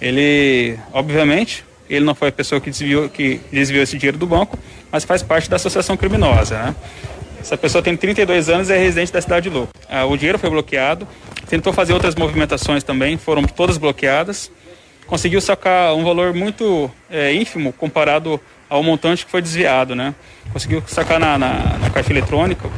[0.00, 4.58] Ele, obviamente, ele não foi a pessoa que desviou, que desviou esse dinheiro do banco,
[4.90, 6.56] mas faz parte da associação criminosa.
[6.56, 6.74] Né?
[7.40, 9.72] Essa pessoa tem 32 anos e é residente da cidade de Louco.
[9.88, 11.06] Ah, o dinheiro foi bloqueado,
[11.48, 14.50] tentou fazer outras movimentações também, foram todas bloqueadas.
[15.06, 19.94] Conseguiu sacar um valor muito é, ínfimo comparado ao montante que foi desviado.
[19.94, 20.14] Né?
[20.52, 22.70] Conseguiu sacar na, na, na caixa eletrônica,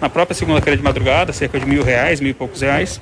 [0.00, 3.00] na própria segunda-feira de madrugada, cerca de mil reais, mil e poucos reais.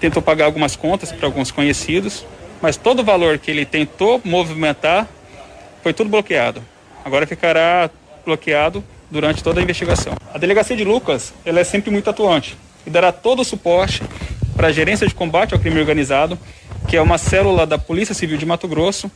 [0.00, 2.24] Tentou pagar algumas contas para alguns conhecidos
[2.62, 5.08] mas todo o valor que ele tentou movimentar
[5.82, 6.62] foi tudo bloqueado.
[7.04, 7.90] Agora ficará
[8.24, 10.14] bloqueado durante toda a investigação.
[10.32, 12.56] A delegacia de Lucas ela é sempre muito atuante
[12.86, 14.02] e dará todo o suporte
[14.56, 16.38] para a gerência de combate ao crime organizado,
[16.88, 19.10] que é uma célula da Polícia Civil de Mato Grosso,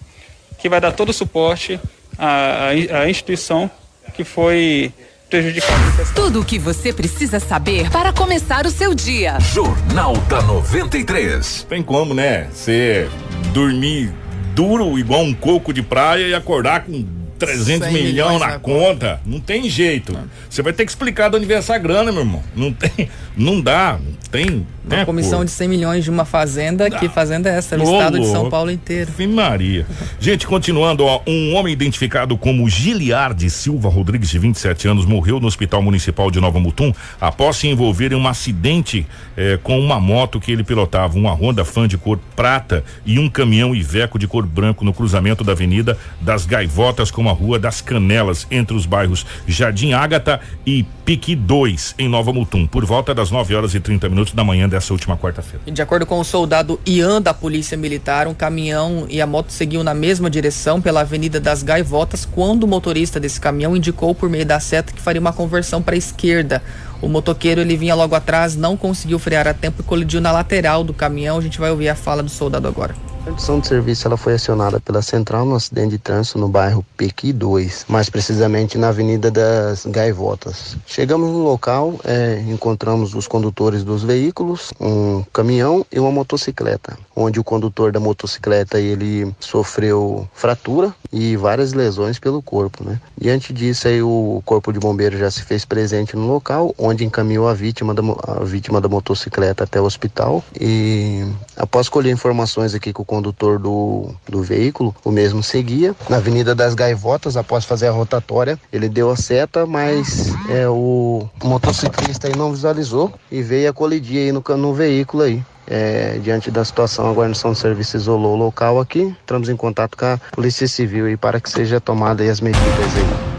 [0.59, 1.81] que vai dar todo o suporte
[2.19, 2.71] à,
[3.01, 3.71] à instituição
[4.15, 4.93] que foi
[5.29, 5.75] prejudicado.
[6.15, 9.39] Tudo o que você precisa saber para começar o seu dia.
[9.41, 11.67] Jornal da 93.
[11.69, 12.49] Tem como, né?
[12.53, 13.09] Você
[13.57, 14.13] dormir
[14.55, 17.07] duro igual um coco de praia e acordar com
[17.39, 18.87] 300 milhões, milhões na, na conta.
[18.87, 19.20] conta.
[19.24, 20.16] Não tem jeito.
[20.49, 22.43] Você vai ter que explicar de onde vem essa grana, meu irmão.
[22.55, 24.66] Não tem, não dá, não tem.
[24.87, 25.45] Uma né, comissão pô.
[25.45, 27.76] de 100 milhões de uma fazenda, que fazenda é essa?
[27.76, 29.11] No Ô, estado de São Paulo inteiro.
[29.11, 29.84] Fim Maria.
[30.20, 35.49] Gente, continuando, ó, um homem identificado como Giliardi Silva Rodrigues, de 27 anos, morreu no
[35.49, 39.07] Hospital Municipal de Nova Mutum após se envolver em um acidente
[39.37, 43.28] eh, com uma moto que ele pilotava, uma Honda Fan de cor prata e um
[43.28, 47.81] caminhão Iveco de cor branco no cruzamento da Avenida das Gaivotas com a Rua das
[47.81, 53.31] Canelas, entre os bairros Jardim Ágata e Pique 2, em Nova Mutum, por volta das
[53.31, 55.61] 9 horas e 30 minutos da manhã dessa última quarta-feira.
[55.70, 59.85] De acordo com o soldado Ian da Polícia Militar, um caminhão e a moto seguiam
[59.85, 64.45] na mesma direção pela Avenida das Gaivotas quando o motorista desse caminhão indicou por meio
[64.45, 66.62] da seta que faria uma conversão para a esquerda.
[67.01, 70.83] O motoqueiro ele vinha logo atrás, não conseguiu frear a tempo e colidiu na lateral
[70.83, 71.39] do caminhão.
[71.39, 72.95] A gente vai ouvir a fala do soldado agora.
[73.27, 76.87] A condição de serviço ela foi acionada pela central no acidente de trânsito no bairro
[76.97, 80.77] Pequi 2, mais precisamente na Avenida das Gaivotas.
[80.87, 87.41] Chegamos no local, é, encontramos os condutores dos veículos, um caminhão e uma motocicleta, onde
[87.41, 93.01] o condutor da motocicleta ele sofreu fratura e várias lesões pelo corpo, né?
[93.20, 97.49] Diante disso aí o corpo de bombeiro já se fez presente no local, onde encaminhou
[97.49, 102.93] a vítima da, a vítima da motocicleta até o hospital e após colher informações aqui
[102.93, 105.95] com o condutor do, do veículo, o mesmo seguia.
[106.09, 111.29] Na Avenida das Gaivotas, após fazer a rotatória, ele deu a seta, mas é, o
[111.43, 115.43] motociclista aí não visualizou e veio a colidir aí no, no veículo aí.
[115.69, 119.17] É, diante da situação, a guarnição de serviço isolou o local aqui.
[119.23, 123.37] Entramos em contato com a Polícia Civil aí para que seja tomada as medidas aí.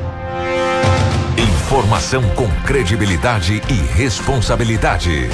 [1.67, 5.29] Informação com credibilidade e responsabilidade.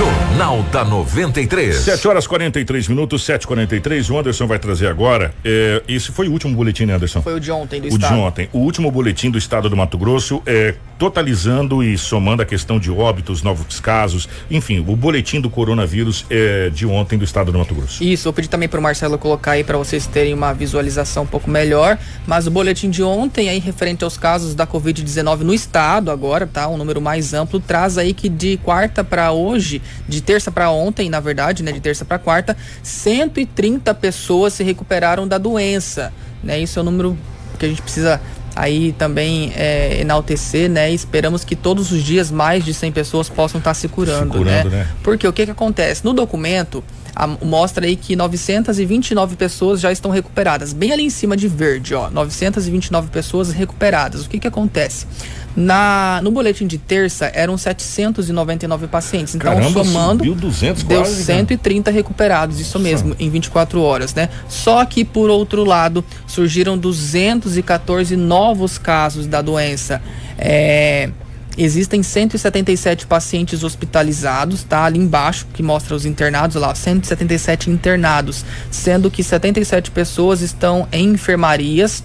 [0.00, 1.76] Jornal da 93.
[1.76, 4.08] 7 horas 43 minutos, 7h43.
[4.08, 5.34] O Anderson vai trazer agora.
[5.44, 7.20] É, esse foi o último boletim, né, Anderson?
[7.20, 8.14] Foi o de ontem do o estado.
[8.14, 8.48] de ontem.
[8.50, 12.90] O último boletim do estado do Mato Grosso, é, totalizando e somando a questão de
[12.90, 17.74] óbitos, novos casos, enfim, o boletim do coronavírus é, de ontem do estado do Mato
[17.74, 18.02] Grosso.
[18.02, 21.50] Isso, eu pedi também pro Marcelo colocar aí para vocês terem uma visualização um pouco
[21.50, 26.46] melhor, mas o boletim de ontem aí referente aos casos da Covid-19 no estado agora,
[26.46, 26.66] tá?
[26.68, 31.08] Um número mais amplo traz aí que de quarta para hoje, de terça para ontem,
[31.10, 36.12] na verdade, né, de terça para quarta, 130 pessoas se recuperaram da doença,
[36.42, 36.58] né?
[36.60, 37.16] Isso é um número
[37.58, 38.20] que a gente precisa
[38.56, 40.90] aí também é, enaltecer, né?
[40.90, 44.38] E esperamos que todos os dias mais de 100 pessoas possam estar se curando, Se
[44.38, 44.76] curando, né?
[44.78, 44.88] né?
[45.02, 46.04] Porque o que que acontece?
[46.04, 46.82] No documento,
[47.14, 50.72] a- mostra aí que 929 pessoas já estão recuperadas.
[50.72, 52.10] Bem ali em cima de verde, ó.
[52.10, 54.24] 929 pessoas recuperadas.
[54.26, 55.06] O que que acontece?
[55.56, 59.34] Na, no boletim de terça eram 799 pacientes.
[59.34, 61.38] Então, Caramba, somando, subiu 200 deu quase, né?
[61.38, 64.28] 130 recuperados, isso mesmo, em 24 horas, né?
[64.48, 70.00] Só que, por outro lado, surgiram 214 novos casos da doença.
[70.38, 71.10] É,
[71.58, 74.84] Existem 177 pacientes hospitalizados, tá?
[74.84, 81.08] Ali embaixo, que mostra os internados, lá, 177 internados, sendo que 77 pessoas estão em
[81.10, 82.02] enfermarias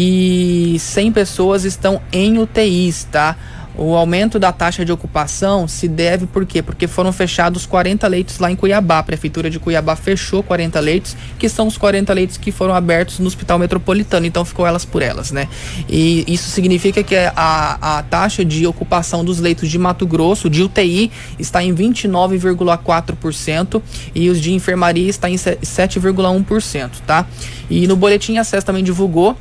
[0.00, 3.34] e 100 pessoas estão em UTIs, tá?
[3.74, 6.62] O aumento da taxa de ocupação se deve por quê?
[6.62, 9.00] Porque foram fechados 40 leitos lá em Cuiabá.
[9.00, 13.18] A prefeitura de Cuiabá fechou 40 leitos, que são os 40 leitos que foram abertos
[13.18, 14.24] no Hospital Metropolitano.
[14.24, 15.48] Então ficou elas por elas, né?
[15.88, 20.62] E isso significa que a, a taxa de ocupação dos leitos de Mato Grosso, de
[20.62, 23.82] UTI, está em 29,4%
[24.14, 27.26] e os de enfermaria está em 7,1%, tá?
[27.68, 29.36] E no boletim acesso também divulgou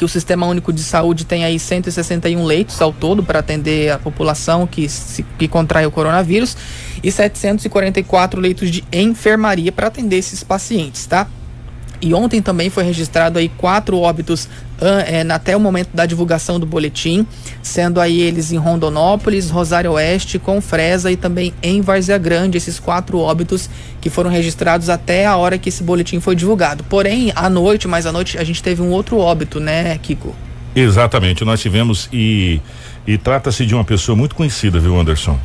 [0.00, 3.98] que o Sistema Único de Saúde tem aí 161 leitos ao todo para atender a
[3.98, 6.56] população que, se, que contrai o coronavírus
[7.02, 11.28] e 744 leitos de enfermaria para atender esses pacientes, tá?
[12.02, 14.48] E ontem também foi registrado aí quatro óbitos
[14.80, 17.26] ah, é, até o momento da divulgação do boletim,
[17.62, 23.18] sendo aí eles em Rondonópolis, Rosário Oeste, Confresa e também em Várzea Grande, esses quatro
[23.18, 23.68] óbitos
[24.00, 26.82] que foram registrados até a hora que esse boletim foi divulgado.
[26.84, 30.34] Porém, à noite, mais à noite, a gente teve um outro óbito, né, Kiko?
[30.74, 32.60] Exatamente, nós tivemos e,
[33.06, 35.38] e trata-se de uma pessoa muito conhecida, viu, Anderson?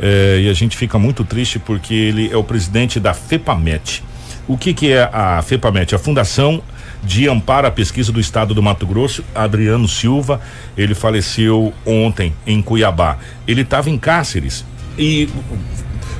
[0.00, 4.02] É, e a gente fica muito triste porque ele é o presidente da FEPAMET.
[4.48, 5.94] O que, que é a FEPAMET?
[5.94, 6.62] A Fundação
[7.04, 10.40] de Amparo à Pesquisa do Estado do Mato Grosso, Adriano Silva,
[10.76, 13.18] ele faleceu ontem em Cuiabá.
[13.46, 14.64] Ele estava em Cáceres
[14.98, 15.28] e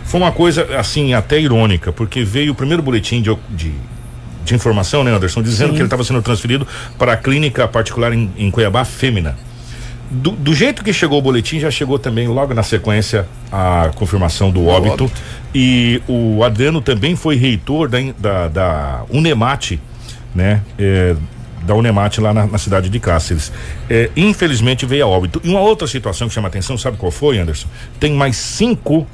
[0.04, 3.72] foi uma coisa assim até irônica, porque veio o primeiro boletim de, de,
[4.44, 5.74] de informação, né, Anderson, dizendo Sim.
[5.74, 6.66] que ele estava sendo transferido
[6.98, 9.36] para a clínica particular em, em Cuiabá, Fêmea.
[10.10, 14.50] Do, do jeito que chegou o boletim, já chegou também logo na sequência a confirmação
[14.50, 15.10] do óbito.
[15.54, 19.80] E o Adriano também foi reitor da, da, da Unemate,
[20.34, 20.62] né?
[20.78, 21.14] É,
[21.62, 23.52] da Unemate lá na, na cidade de Cáceres.
[23.90, 25.40] É, infelizmente veio a óbito.
[25.44, 27.68] E uma outra situação que chama atenção, sabe qual foi, Anderson?
[28.00, 29.06] Tem mais cinco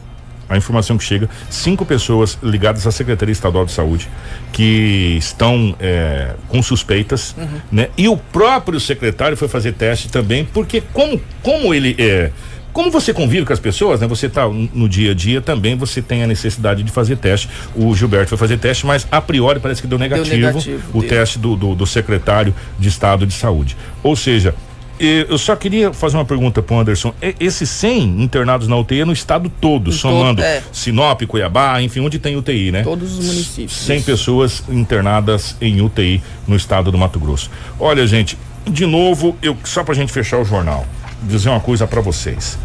[0.55, 4.09] a informação que chega, cinco pessoas ligadas à Secretaria Estadual de Saúde
[4.53, 7.49] que estão é, com suspeitas, Uhum.
[7.73, 7.89] né?
[7.97, 12.31] E o próprio secretário foi fazer teste também, porque como, como ele é.
[12.73, 14.07] Como você convive com as pessoas, né?
[14.09, 17.49] Você tá no dia a dia também, você tem a necessidade de fazer teste.
[17.75, 21.09] O Gilberto foi fazer teste, mas a priori parece que deu negativo, negativo, o deu.
[21.09, 23.77] teste do, do, do secretário de Estado de Saúde.
[24.03, 24.57] Ou seja,
[24.99, 27.12] eu só queria fazer uma pergunta pro Anderson.
[27.20, 30.62] E- Esses 100 internados na UTI é no estado todo, somando é.
[30.72, 32.82] Sinop, Cuiabá, enfim, onde tem UTI, né?
[32.82, 33.72] Todos os municípios.
[33.76, 37.51] 100 pessoas internadas em UTI no estado do Mato Grosso.
[37.78, 40.86] Olha, gente, de novo, eu só pra gente fechar o jornal,
[41.22, 42.59] dizer uma coisa pra vocês.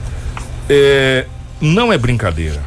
[0.69, 1.25] É,
[1.59, 2.61] não é brincadeira,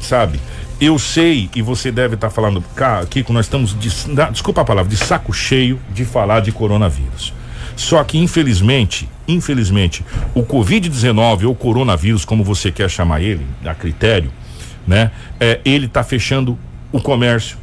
[0.00, 0.40] sabe?
[0.80, 3.88] Eu sei e você deve estar falando, cá, Kiko, nós estamos de,
[4.30, 7.32] desculpa a palavra, de saco cheio de falar de coronavírus.
[7.78, 10.04] Só que infelizmente, infelizmente,
[10.34, 14.32] o Covid-19 ou coronavírus, como você quer chamar ele, a critério,
[14.84, 15.12] né?
[15.38, 16.58] É, ele está fechando
[16.90, 17.56] o comércio,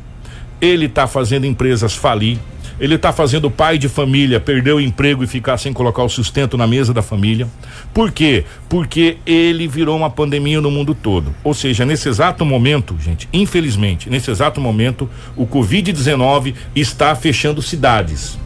[0.62, 2.40] ele está fazendo empresas falir,
[2.80, 6.58] ele está fazendo pai de família perder o emprego e ficar sem colocar o sustento
[6.58, 7.46] na mesa da família.
[7.94, 8.46] Por quê?
[8.70, 11.36] Porque ele virou uma pandemia no mundo todo.
[11.44, 18.45] Ou seja, nesse exato momento, gente, infelizmente, nesse exato momento, o Covid-19 está fechando cidades.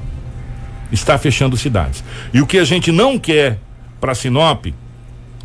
[0.91, 2.03] Está fechando cidades.
[2.33, 3.59] E o que a gente não quer
[3.99, 4.67] para Sinop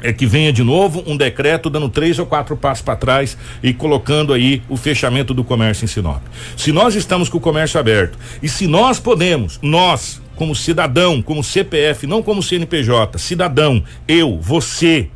[0.03, 3.73] é que venha de novo um decreto dando três ou quatro passos para trás e
[3.73, 6.23] colocando aí o fechamento do comércio em Sinop.
[6.57, 11.43] Se nós estamos com o comércio aberto e se nós podemos, nós, como cidadão, como
[11.43, 15.09] CPF, não como CNPJ, cidadão, eu, você,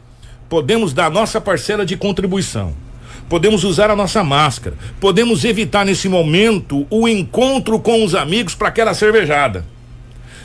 [0.49, 2.75] podemos dar nossa parcela de contribuição
[3.29, 8.69] podemos usar a nossa máscara, podemos evitar nesse momento o encontro com os amigos para
[8.69, 9.67] aquela cervejada.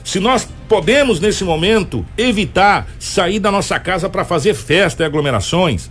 [0.03, 5.89] Se nós podemos nesse momento evitar sair da nossa casa para fazer festa e aglomerações,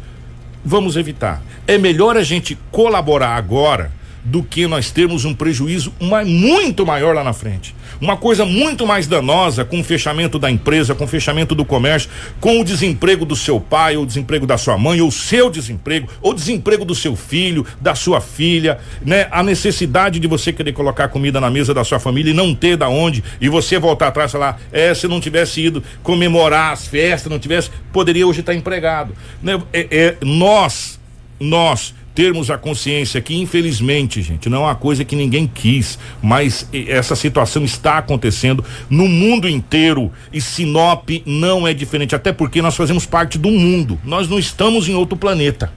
[0.64, 1.42] vamos evitar.
[1.66, 3.90] É melhor a gente colaborar agora
[4.24, 5.92] do que nós termos um prejuízo
[6.26, 7.74] muito maior lá na frente.
[8.02, 12.10] Uma coisa muito mais danosa com o fechamento da empresa, com o fechamento do comércio,
[12.40, 15.48] com o desemprego do seu pai, ou o desemprego da sua mãe, ou o seu
[15.48, 19.28] desemprego, ou o desemprego do seu filho, da sua filha, né?
[19.30, 22.76] A necessidade de você querer colocar comida na mesa da sua família e não ter
[22.76, 26.88] da onde, e você voltar atrás e falar, é, se não tivesse ido comemorar as
[26.88, 29.14] festas, não tivesse, poderia hoje estar empregado.
[29.40, 29.62] Né?
[29.72, 30.98] É, é, nós,
[31.38, 36.68] nós termos a consciência que, infelizmente, gente, não é uma coisa que ninguém quis, mas
[36.72, 42.76] essa situação está acontecendo no mundo inteiro e Sinop não é diferente, até porque nós
[42.76, 45.72] fazemos parte do mundo, nós não estamos em outro planeta,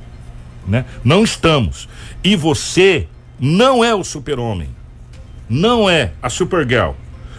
[0.68, 0.86] né?
[1.04, 1.88] Não estamos.
[2.24, 3.08] E você
[3.40, 4.70] não é o super-homem,
[5.50, 6.92] não é a Supergirl.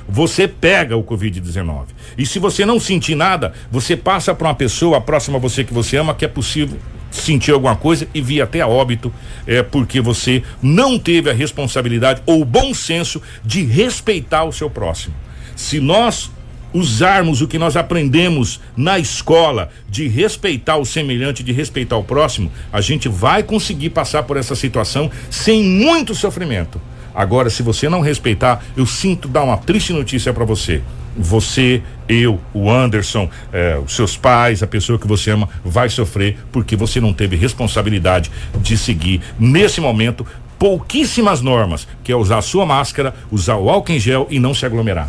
[0.09, 1.87] Você pega o Covid-19.
[2.17, 5.75] E se você não sentir nada, você passa para uma pessoa próxima a você que
[5.75, 6.79] você ama que é possível
[7.21, 9.13] sentir alguma coisa e vir até a óbito,
[9.47, 14.71] é porque você não teve a responsabilidade ou o bom senso de respeitar o seu
[14.71, 15.15] próximo.
[15.55, 16.31] Se nós
[16.73, 22.53] usarmos o que nós aprendemos na escola de respeitar o semelhante, de respeitar o próximo,
[22.73, 26.81] a gente vai conseguir passar por essa situação sem muito sofrimento.
[27.15, 30.83] Agora, se você não respeitar, eu sinto dar uma triste notícia para você
[31.17, 36.39] você, eu, o Anderson, eh, os seus pais, a pessoa que você ama, vai sofrer
[36.53, 40.27] porque você não teve responsabilidade de seguir nesse momento
[40.59, 44.55] pouquíssimas normas, que é usar a sua máscara, usar o álcool em gel e não
[44.55, 45.09] se aglomerar.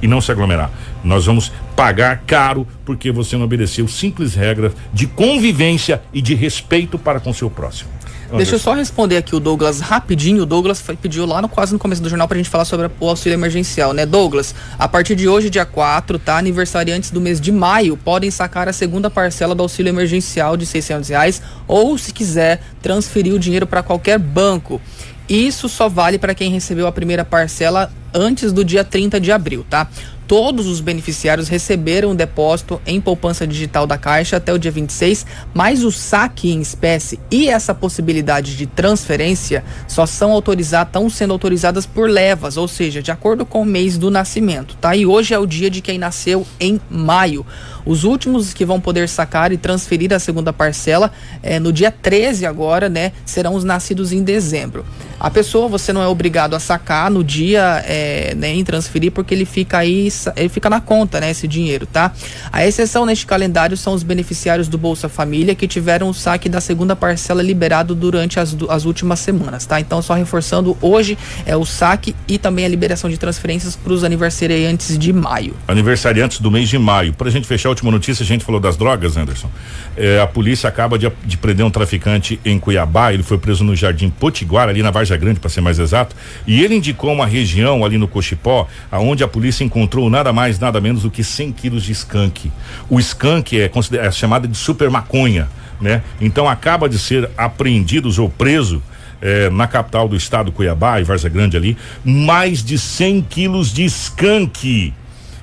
[0.00, 0.70] E não se aglomerar.
[1.04, 6.98] Nós vamos pagar caro porque você não obedeceu simples regras de convivência e de respeito
[6.98, 7.90] para com seu próximo.
[8.36, 10.42] Deixa eu só responder aqui o Douglas rapidinho.
[10.42, 13.08] O Douglas pediu lá no, quase no começo do jornal pra gente falar sobre o
[13.08, 14.06] auxílio emergencial, né?
[14.06, 16.38] Douglas, a partir de hoje, dia 4, tá?
[16.38, 21.08] Aniversariantes do mês de maio podem sacar a segunda parcela do auxílio emergencial de 600
[21.10, 24.80] reais ou, se quiser, transferir o dinheiro para qualquer banco.
[25.28, 29.64] Isso só vale para quem recebeu a primeira parcela antes do dia 30 de abril,
[29.68, 29.88] tá?
[30.26, 35.26] Todos os beneficiários receberam o depósito em poupança digital da Caixa até o dia 26,
[35.52, 41.34] mas o saque em espécie e essa possibilidade de transferência só são autorizadas, estão sendo
[41.34, 44.96] autorizadas por levas, ou seja, de acordo com o mês do nascimento, tá?
[44.96, 47.44] E hoje é o dia de quem nasceu em maio.
[47.84, 51.10] Os últimos que vão poder sacar e transferir a segunda parcela
[51.42, 53.12] é, no dia 13 agora, né?
[53.26, 54.84] Serão os nascidos em dezembro.
[55.18, 58.01] A pessoa, você não é obrigado a sacar no dia, é,
[58.36, 62.12] né, em transferir, porque ele fica aí, ele fica na conta, né, esse dinheiro, tá?
[62.50, 66.60] A exceção neste calendário são os beneficiários do Bolsa Família que tiveram o saque da
[66.60, 69.80] segunda parcela liberado durante as, as últimas semanas, tá?
[69.80, 74.04] Então, só reforçando, hoje é o saque e também a liberação de transferências para os
[74.04, 75.54] aniversariantes de maio.
[75.66, 77.12] Aniversariantes do mês de maio.
[77.12, 79.50] Para a gente fechar a última notícia, a gente falou das drogas, Anderson.
[79.96, 83.12] É, a polícia acaba de, de prender um traficante em Cuiabá.
[83.12, 86.14] Ele foi preso no Jardim Potiguar, ali na Varja Grande, para ser mais exato.
[86.46, 90.80] E ele indicou uma região ali no Cochipó, aonde a polícia encontrou nada mais, nada
[90.80, 92.50] menos do que 100 quilos de skunk.
[92.88, 95.48] O skunk é, é chamado de super maconha,
[95.80, 96.02] né?
[96.20, 98.82] Então acaba de ser apreendidos ou preso
[99.20, 103.84] eh, na capital do estado, Cuiabá e Varza Grande ali, mais de 100 quilos de
[103.84, 104.92] skunk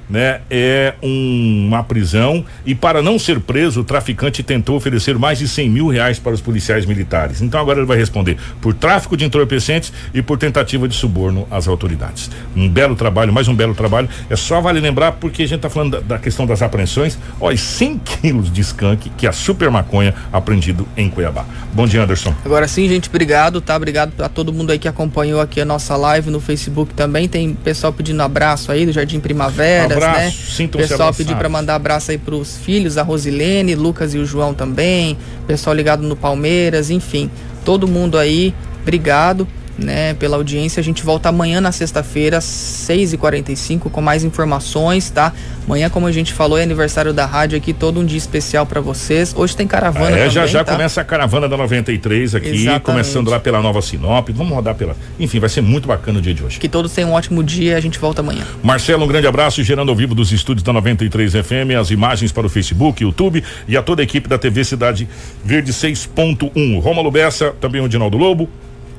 [0.10, 5.38] né, é um, uma prisão e para não ser preso, o traficante tentou oferecer mais
[5.38, 7.42] de 100 mil reais para os policiais militares.
[7.42, 11.68] Então agora ele vai responder por tráfico de entorpecentes e por tentativa de suborno às
[11.68, 12.32] autoridades.
[12.56, 14.10] Um belo trabalho, mais um belo trabalho.
[14.30, 17.18] É só vale lembrar porque a gente está falando da, da, questão das apreensões.
[17.40, 21.46] Olha, 100 quilos de skunk que é a super maconha apreendido em Cuiabá.
[21.74, 22.34] Bom dia, Anderson.
[22.44, 23.76] Agora sim, gente, obrigado, tá?
[23.76, 27.28] Obrigado a todo mundo aí que acompanhou aqui a nossa live no Facebook também.
[27.28, 30.32] Tem pessoal pedindo abraço aí do Jardim Primavera abraço, né?
[30.32, 34.54] sintam-se Pessoal pediu para mandar abraço aí pros filhos, a Rosilene, Lucas e o João
[34.54, 37.30] também, pessoal ligado no Palmeiras, enfim,
[37.64, 39.48] todo mundo aí, obrigado
[39.84, 40.80] né, pela audiência.
[40.80, 45.34] A gente volta amanhã na sexta-feira, 6h45, com mais informações, tá?
[45.66, 48.82] Amanhã, como a gente falou, é aniversário da rádio aqui, todo um dia especial para
[48.82, 49.34] vocês.
[49.36, 50.74] Hoje tem caravana ah, é, também, já já tá?
[50.74, 52.82] começa a caravana da 93 aqui, Exatamente.
[52.84, 54.30] começando lá pela Nova Sinop.
[54.30, 54.96] Vamos rodar pela.
[55.20, 56.60] Enfim, vai ser muito bacana o dia de hoje.
[56.60, 58.46] Que todos tenham um ótimo dia, a gente volta amanhã.
[58.64, 62.46] Marcelo, um grande abraço, gerando ao vivo dos estúdios da 93 FM, as imagens para
[62.46, 65.08] o Facebook, YouTube e a toda a equipe da TV Cidade
[65.44, 66.80] Verde 6.1.
[66.80, 68.50] Rômulo Bessa, também o Dinaldo Lobo,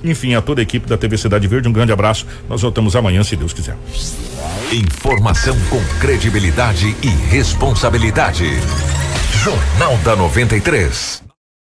[0.03, 2.27] enfim, a toda a equipe da TV Cidade Verde, um grande abraço.
[2.49, 3.77] Nós voltamos amanhã, se Deus quiser.
[4.73, 8.47] Informação com credibilidade e responsabilidade.
[9.43, 11.30] Jornal da 93.